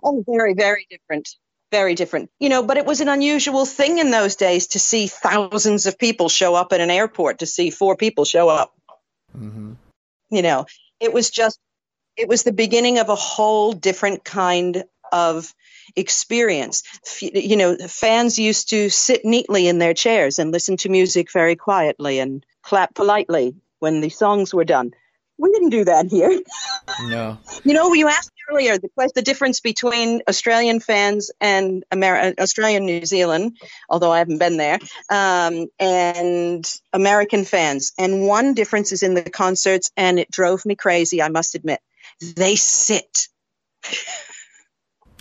[0.04, 1.30] Oh, very, very different.
[1.72, 2.30] Very different.
[2.40, 5.98] You know, but it was an unusual thing in those days to see thousands of
[5.98, 8.74] people show up at an airport, to see four people show up.
[9.36, 9.74] Mm-hmm.
[10.30, 10.68] You know,
[11.00, 11.60] it was just,
[12.16, 15.54] it was the beginning of a whole different kind of
[15.96, 16.84] experience.
[17.06, 21.32] F- You know, fans used to sit neatly in their chairs and listen to music
[21.32, 24.94] very quietly and clap politely when the songs were done.
[25.38, 26.42] We didn't do that here.
[27.02, 27.40] No.
[27.64, 33.06] You know, you asked earlier the the difference between Australian fans and Amer- Australian New
[33.06, 33.58] Zealand,
[33.90, 34.80] although I haven't been there,
[35.10, 36.64] um, and
[36.94, 37.92] American fans.
[37.98, 41.22] And one difference is in the concerts, and it drove me crazy.
[41.22, 41.80] I must admit,
[42.22, 43.28] they sit.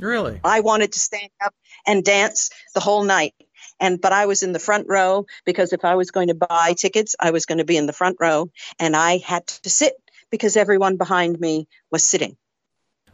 [0.01, 0.41] Really?
[0.45, 1.55] I wanted to stand up
[1.87, 3.35] and dance the whole night.
[3.81, 6.75] And but I was in the front row because if I was going to buy
[6.77, 9.95] tickets, I was going to be in the front row and I had to sit
[10.31, 12.37] because everyone behind me was sitting.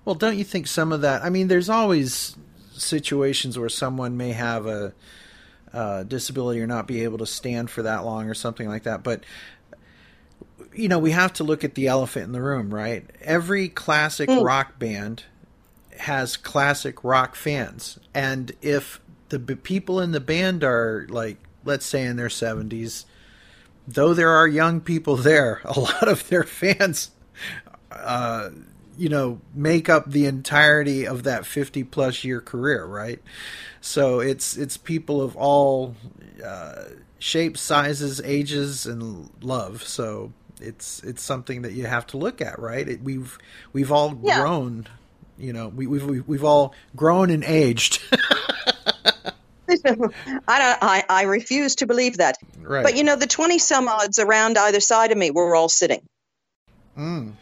[0.05, 1.23] Well, don't you think some of that?
[1.23, 2.37] I mean, there's always
[2.73, 4.95] situations where someone may have a,
[5.73, 9.05] uh disability or not be able to stand for that long or something like that.
[9.05, 9.23] But
[10.75, 13.09] you know, we have to look at the elephant in the room, right?
[13.23, 14.45] Every classic Mm.
[14.45, 15.25] rock band
[16.01, 21.87] has classic rock fans, and if the b- people in the band are like, let's
[21.87, 23.05] say, in their 70s,
[23.87, 27.11] though there are young people there, a lot of their fans,
[27.93, 28.51] uh,
[28.99, 33.21] you know, make up the entirety of that 50 plus year career, right?
[33.81, 35.95] So it's it's people of all
[36.45, 36.85] uh,
[37.19, 39.83] shapes, sizes, ages, and love.
[39.85, 42.87] So it's it's something that you have to look at, right?
[42.87, 43.39] It, we've
[43.73, 44.37] we've all Yeah.
[44.41, 44.87] grown,
[45.41, 48.03] you know, we, we've we've we've all grown and aged.
[49.85, 50.15] I don't.
[50.49, 52.37] I, I refuse to believe that.
[52.61, 52.83] Right.
[52.83, 56.03] But you know, the twenty some odds around either side of me were all sitting.
[56.99, 57.33] Mm.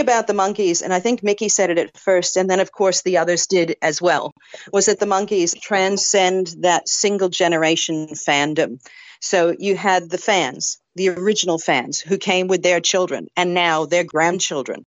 [0.00, 2.72] Thing about the Monkees, and I think Mickey said it at first, and then of
[2.72, 4.32] course the others did as well,
[4.72, 8.80] was that the Monkees transcend that single generation fandom.
[9.20, 13.84] So you had the fans, the original fans who came with their children and now
[13.84, 14.86] their grandchildren.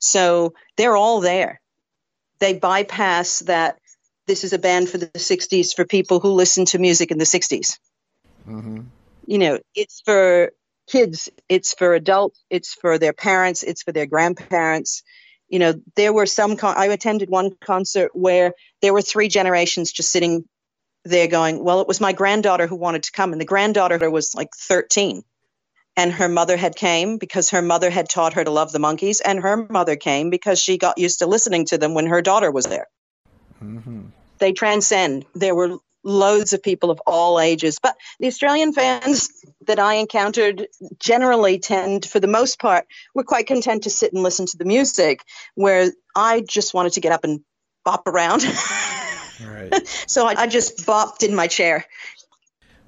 [0.00, 1.62] So they're all there.
[2.40, 3.78] They bypass that
[4.26, 7.24] this is a band for the 60s for people who listen to music in the
[7.24, 7.78] 60s.
[8.46, 8.82] Mm-hmm.
[9.26, 10.52] You know, it's for
[10.86, 15.02] kids, it's for adults, it's for their parents, it's for their grandparents.
[15.48, 19.92] You know, there were some, con- I attended one concert where there were three generations
[19.92, 20.44] just sitting
[21.04, 24.34] there going, Well, it was my granddaughter who wanted to come, and the granddaughter was
[24.34, 25.22] like 13.
[25.96, 29.20] And her mother had came because her mother had taught her to love the Monkees,
[29.24, 32.50] and her mother came because she got used to listening to them when her daughter
[32.50, 32.88] was there.
[33.62, 34.06] Mm-hmm.
[34.38, 35.24] They transcend.
[35.34, 39.28] There were loads of people of all ages, but the Australian fans
[39.66, 44.22] that I encountered generally tend, for the most part, were quite content to sit and
[44.22, 47.40] listen to the music, where I just wanted to get up and
[47.84, 48.44] bop around.
[49.44, 49.86] Right.
[50.06, 51.84] so I, I just bopped in my chair.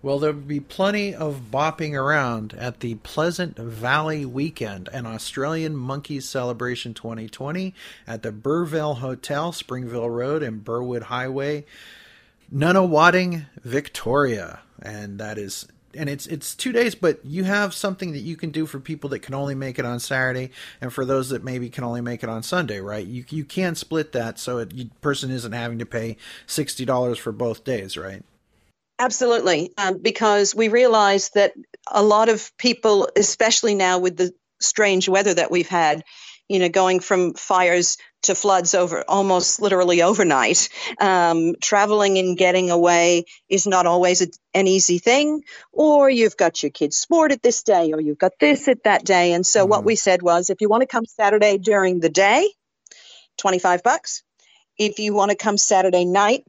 [0.03, 6.23] Well, there'll be plenty of bopping around at the Pleasant Valley Weekend, an Australian Monkees
[6.23, 7.75] Celebration 2020
[8.07, 11.65] at the Burvale Hotel, Springvale Road and Burwood Highway,
[12.55, 14.61] Nunawading, Victoria.
[14.81, 15.67] And that is
[15.97, 19.11] and it's it's two days, but you have something that you can do for people
[19.11, 22.23] that can only make it on Saturday, and for those that maybe can only make
[22.23, 23.07] it on Sunday, right?
[23.07, 24.67] You you can split that, so a
[25.01, 26.17] person isn't having to pay
[26.47, 28.23] sixty dollars for both days, right?
[28.99, 31.53] Absolutely, um, because we realize that
[31.91, 36.03] a lot of people, especially now with the strange weather that we've had,
[36.49, 40.69] you know, going from fires to floods over almost literally overnight.
[41.01, 46.63] Um, traveling and getting away is not always a, an easy thing, or you've got
[46.63, 49.33] your kids' sport at this day, or you've got this at that day.
[49.33, 52.49] And so, what we said was if you want to come Saturday during the day,
[53.39, 54.23] 25 bucks.
[54.79, 56.45] If you want to come Saturday night,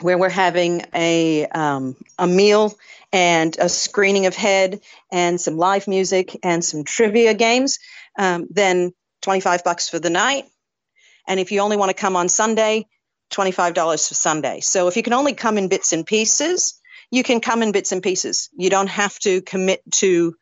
[0.00, 2.76] where we're having a um, a meal
[3.12, 4.80] and a screening of Head
[5.10, 7.78] and some live music and some trivia games,
[8.18, 8.92] um, then
[9.22, 10.44] 25 bucks for the night.
[11.28, 12.86] And if you only want to come on Sunday,
[13.30, 14.60] $25 for Sunday.
[14.60, 17.92] So if you can only come in bits and pieces, you can come in bits
[17.92, 18.48] and pieces.
[18.56, 20.34] You don't have to commit to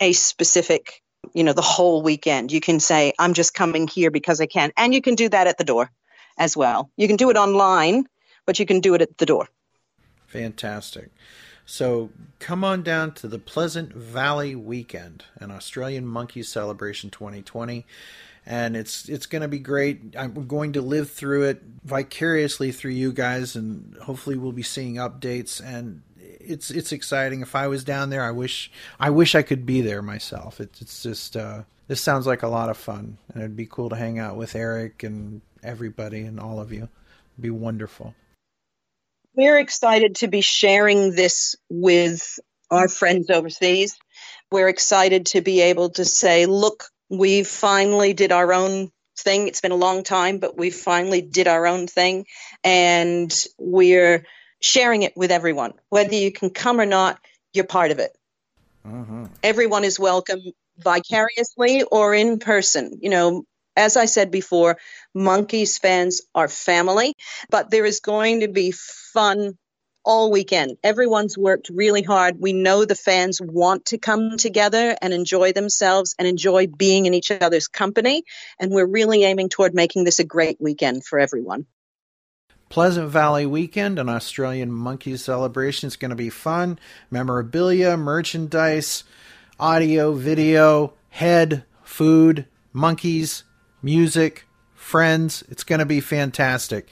[0.00, 2.52] a specific, you know, the whole weekend.
[2.52, 4.70] You can say, I'm just coming here because I can.
[4.76, 5.90] And you can do that at the door
[6.36, 6.90] as well.
[6.96, 8.04] You can do it online,
[8.44, 9.48] but you can do it at the door.
[10.26, 11.10] Fantastic.
[11.64, 17.86] So come on down to the Pleasant Valley Weekend, an Australian Monkee Celebration 2020
[18.46, 20.14] and it's it's going to be great.
[20.16, 24.96] I'm going to live through it vicariously through you guys, and hopefully we'll be seeing
[24.96, 25.64] updates.
[25.64, 27.40] And it's it's exciting.
[27.40, 28.70] If I was down there, I wish
[29.00, 30.60] I wish I could be there myself.
[30.60, 33.88] It's it's just uh, this sounds like a lot of fun, and it'd be cool
[33.88, 36.88] to hang out with Eric and everybody and all of you.
[37.34, 38.14] It'd be wonderful.
[39.34, 42.38] We're excited to be sharing this with
[42.70, 43.96] our friends overseas.
[44.52, 49.48] We're excited to be able to say, look, we finally did our own thing.
[49.48, 52.26] It's been a long time, but we finally did our own thing.
[52.62, 54.26] And we're
[54.60, 55.74] sharing it with everyone.
[55.88, 57.20] Whether you can come or not,
[57.52, 58.16] you're part of it.
[58.86, 59.26] Mm-hmm.
[59.42, 60.40] Everyone is welcome
[60.78, 62.98] vicariously or in person.
[63.00, 63.44] You know,
[63.76, 64.78] as I said before,
[65.16, 67.14] Monkees fans are family,
[67.50, 69.56] but there is going to be fun
[70.04, 70.76] all weekend.
[70.82, 72.40] Everyone's worked really hard.
[72.40, 77.14] We know the fans want to come together and enjoy themselves and enjoy being in
[77.14, 78.24] each other's company.
[78.60, 81.66] And we're really aiming toward making this a great weekend for everyone.
[82.68, 85.86] Pleasant Valley Weekend, an Australian Monkee celebration.
[85.86, 86.78] It's going to be fun.
[87.10, 89.04] Memorabilia, merchandise,
[89.60, 93.44] audio, video, head, food, Monkees,
[93.80, 94.48] music,
[94.84, 95.42] friends.
[95.48, 96.88] It's going to be fantastic.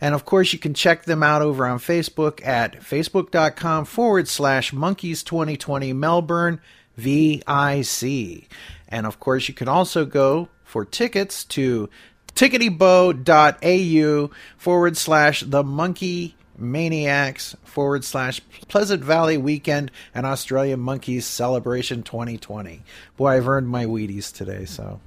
[0.00, 4.72] And of course, you can check them out over on Facebook at facebook.com forward slash
[4.72, 6.60] monkees 2020 Melbourne
[6.96, 8.48] VIC.
[8.88, 11.88] And of course, you can also go for tickets to
[12.34, 22.04] ticketybow.au forward slash the monkee maniacs forward slash pleasant valley weekend and australian Monkees celebration
[22.04, 22.84] 2020
[23.16, 25.00] boy i've earned my wheaties today so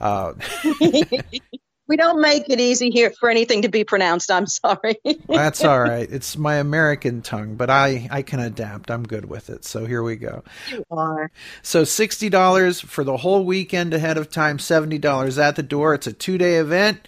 [0.00, 0.32] uh,
[1.92, 4.30] we don't make it easy here for anything to be pronounced.
[4.30, 4.96] I'm sorry.
[5.28, 6.10] that's all right.
[6.10, 8.90] It's my American tongue, but I I can adapt.
[8.90, 9.66] I'm good with it.
[9.66, 10.42] So here we go.
[10.70, 11.30] You are.
[11.60, 14.58] So sixty dollars for the whole weekend ahead of time.
[14.58, 15.92] Seventy dollars at the door.
[15.92, 17.06] It's a two day event.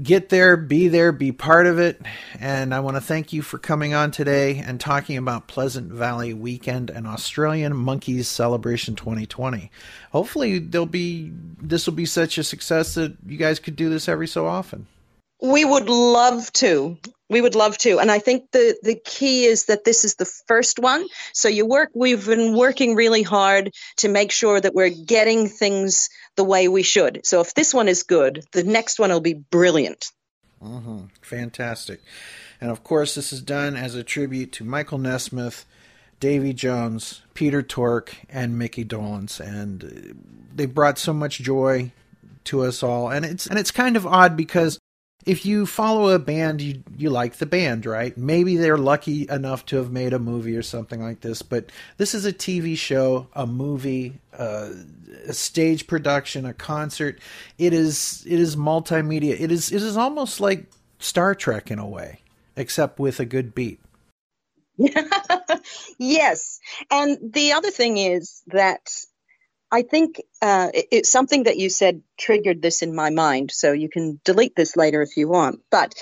[0.00, 2.00] Get there, be there, be part of it.
[2.40, 6.32] And I want to thank you for coming on today and talking about Pleasant Valley
[6.32, 9.70] Weekend and Australian Monkees Celebration 2020.
[10.10, 11.30] Hopefully, there'll be
[11.60, 14.86] this will be such a success that you guys could do this every so often.
[15.42, 16.96] We would love to.
[17.32, 17.98] We would love to.
[17.98, 21.06] And I think the, the key is that this is the first one.
[21.32, 26.08] So you work we've been working really hard to make sure that we're getting things
[26.36, 27.22] the way we should.
[27.24, 30.06] So if this one is good, the next one will be brilliant.
[30.62, 31.06] Mm-hmm.
[31.22, 32.00] Fantastic.
[32.60, 35.64] And of course, this is done as a tribute to Michael Nesmith,
[36.20, 39.40] Davy Jones, Peter Tork, and Micky Dolenz.
[39.40, 40.16] And
[40.54, 41.90] they brought so much joy
[42.44, 43.10] to us all.
[43.10, 44.78] And it's and it's kind of odd because
[45.24, 48.16] if you follow a band, you you like the band, right?
[48.16, 52.14] Maybe they're lucky enough to have made a movie or something like this, but this
[52.14, 54.70] is a TV show, a movie, uh,
[55.26, 57.20] a stage production, a concert.
[57.58, 59.38] It is it is multimedia.
[59.38, 60.66] It is it is almost like
[60.98, 62.20] Star Trek in a way,
[62.56, 63.78] except with a good beat.
[65.98, 66.58] yes.
[66.90, 68.80] And the other thing is that
[69.72, 73.52] I think uh, it- it's something that you said triggered this in my mind.
[73.52, 75.62] So you can delete this later if you want.
[75.72, 75.94] But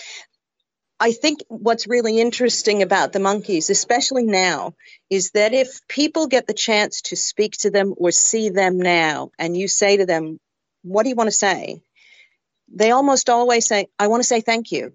[1.00, 4.74] I think what's really interesting about the Monkees, especially now,
[5.10, 9.30] is that if people get the chance to speak to them or see them now,
[9.38, 10.38] and you say to them,
[10.82, 11.82] What do you want to say?
[12.72, 14.94] They almost always say, I want to say thank you.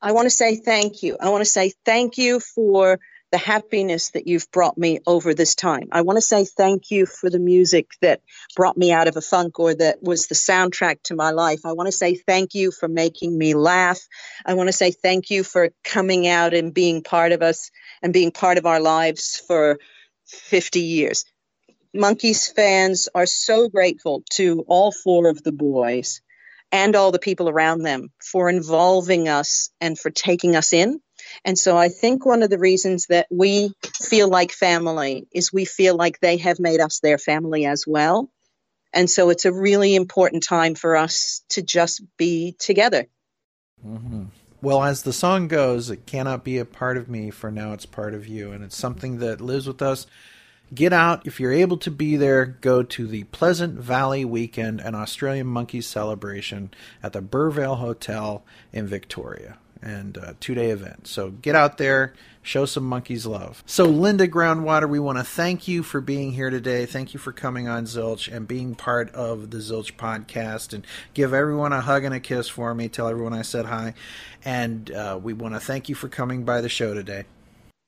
[0.00, 1.16] I want to say thank you.
[1.20, 3.00] I want to say thank you for
[3.30, 5.88] the happiness that you've brought me over this time.
[5.92, 8.22] I want to say thank you for the music that
[8.56, 11.60] brought me out of a funk or that was the soundtrack to my life.
[11.64, 14.00] I want to say thank you for making me laugh.
[14.46, 17.70] I want to say thank you for coming out and being part of us
[18.02, 19.78] and being part of our lives for
[20.26, 21.24] 50 years.
[21.94, 26.20] Monkees fans are so grateful to all four of the boys
[26.70, 31.00] and all the people around them for involving us and for taking us in.
[31.44, 35.64] And so I think one of the reasons that we feel like family is we
[35.64, 38.30] feel like they have made us their family as well.
[38.92, 43.06] And so it's a really important time for us to just be together.
[43.82, 44.24] hmm
[44.62, 47.86] Well, as the song goes, it cannot be a part of me, for now it's
[47.86, 48.50] part of you.
[48.50, 50.06] And it's something that lives with us.
[50.74, 51.26] Get out.
[51.26, 55.84] If you're able to be there, go to the Pleasant Valley Weekend and Australian Monkees
[55.84, 56.70] Celebration
[57.02, 59.56] at the Burvale Hotel in Victoria.
[59.82, 61.06] And a two day event.
[61.06, 63.62] So get out there, show some Monkees love.
[63.66, 66.86] So, Linda Groundwater, we want to thank you for being here today.
[66.86, 70.72] Thank you for coming on Zilch and being part of the Zilch podcast.
[70.72, 72.88] And give everyone a hug and a kiss for me.
[72.88, 73.94] Tell everyone I said hi.
[74.44, 77.24] And uh, we want to thank you for coming by the show today.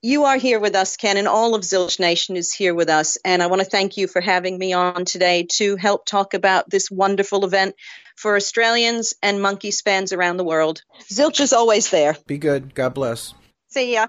[0.03, 3.19] You are here with us, Ken, and all of Zilch Nation is here with us.
[3.23, 6.71] And I want to thank you for having me on today to help talk about
[6.71, 7.75] this wonderful event
[8.21, 10.83] for Australians and Monkees fans around the world.
[11.11, 12.17] Zilch is always there.
[12.27, 12.75] Be good.
[12.75, 13.33] God bless.
[13.69, 14.09] See ya.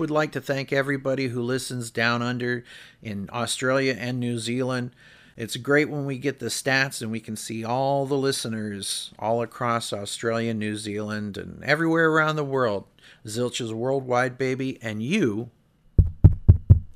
[0.00, 2.64] Would like to thank everybody who listens down under
[3.02, 4.92] in Australia and New Zealand.
[5.36, 9.42] It's great when we get the stats and we can see all the listeners all
[9.42, 12.86] across Australia, New Zealand, and everywhere around the world.
[13.26, 15.50] Zilch is worldwide baby, and you,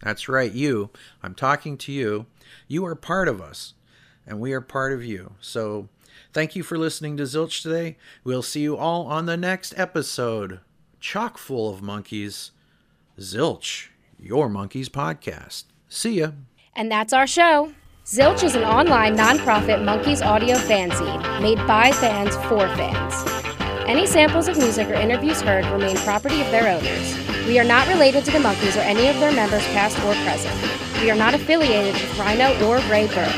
[0.00, 0.88] that's right, you,
[1.22, 2.24] I'm talking to you,
[2.68, 3.74] you are part of us,
[4.26, 5.34] and we are part of you.
[5.42, 5.90] So
[6.32, 7.98] thank you for listening to Zilch today.
[8.24, 10.60] We'll see you all on the next episode.
[11.00, 12.52] Chock full of monkees.
[13.18, 15.64] Zilch, your monkees podcast.
[15.88, 16.32] See ya.
[16.74, 17.72] And that's our show.
[18.04, 23.14] Zilch is an online nonprofit monkees audio fanzine made by fans for fans.
[23.86, 27.46] Any samples of music or interviews heard remain property of their owners.
[27.46, 30.54] We are not related to the Monkees or any of their members, past or present.
[31.00, 33.30] We are not affiliated with Rhino or Raybert.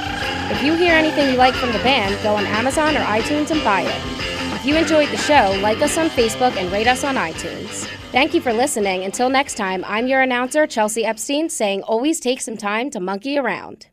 [0.52, 3.62] If you hear anything you like from the band, go on Amazon or iTunes and
[3.62, 4.35] buy it.
[4.66, 7.86] You enjoyed the show, like us on Facebook and rate us on iTunes.
[8.10, 9.04] Thank you for listening.
[9.04, 13.38] Until next time, I'm your announcer, Chelsea Epstein, saying always take some time to monkey
[13.38, 13.86] around.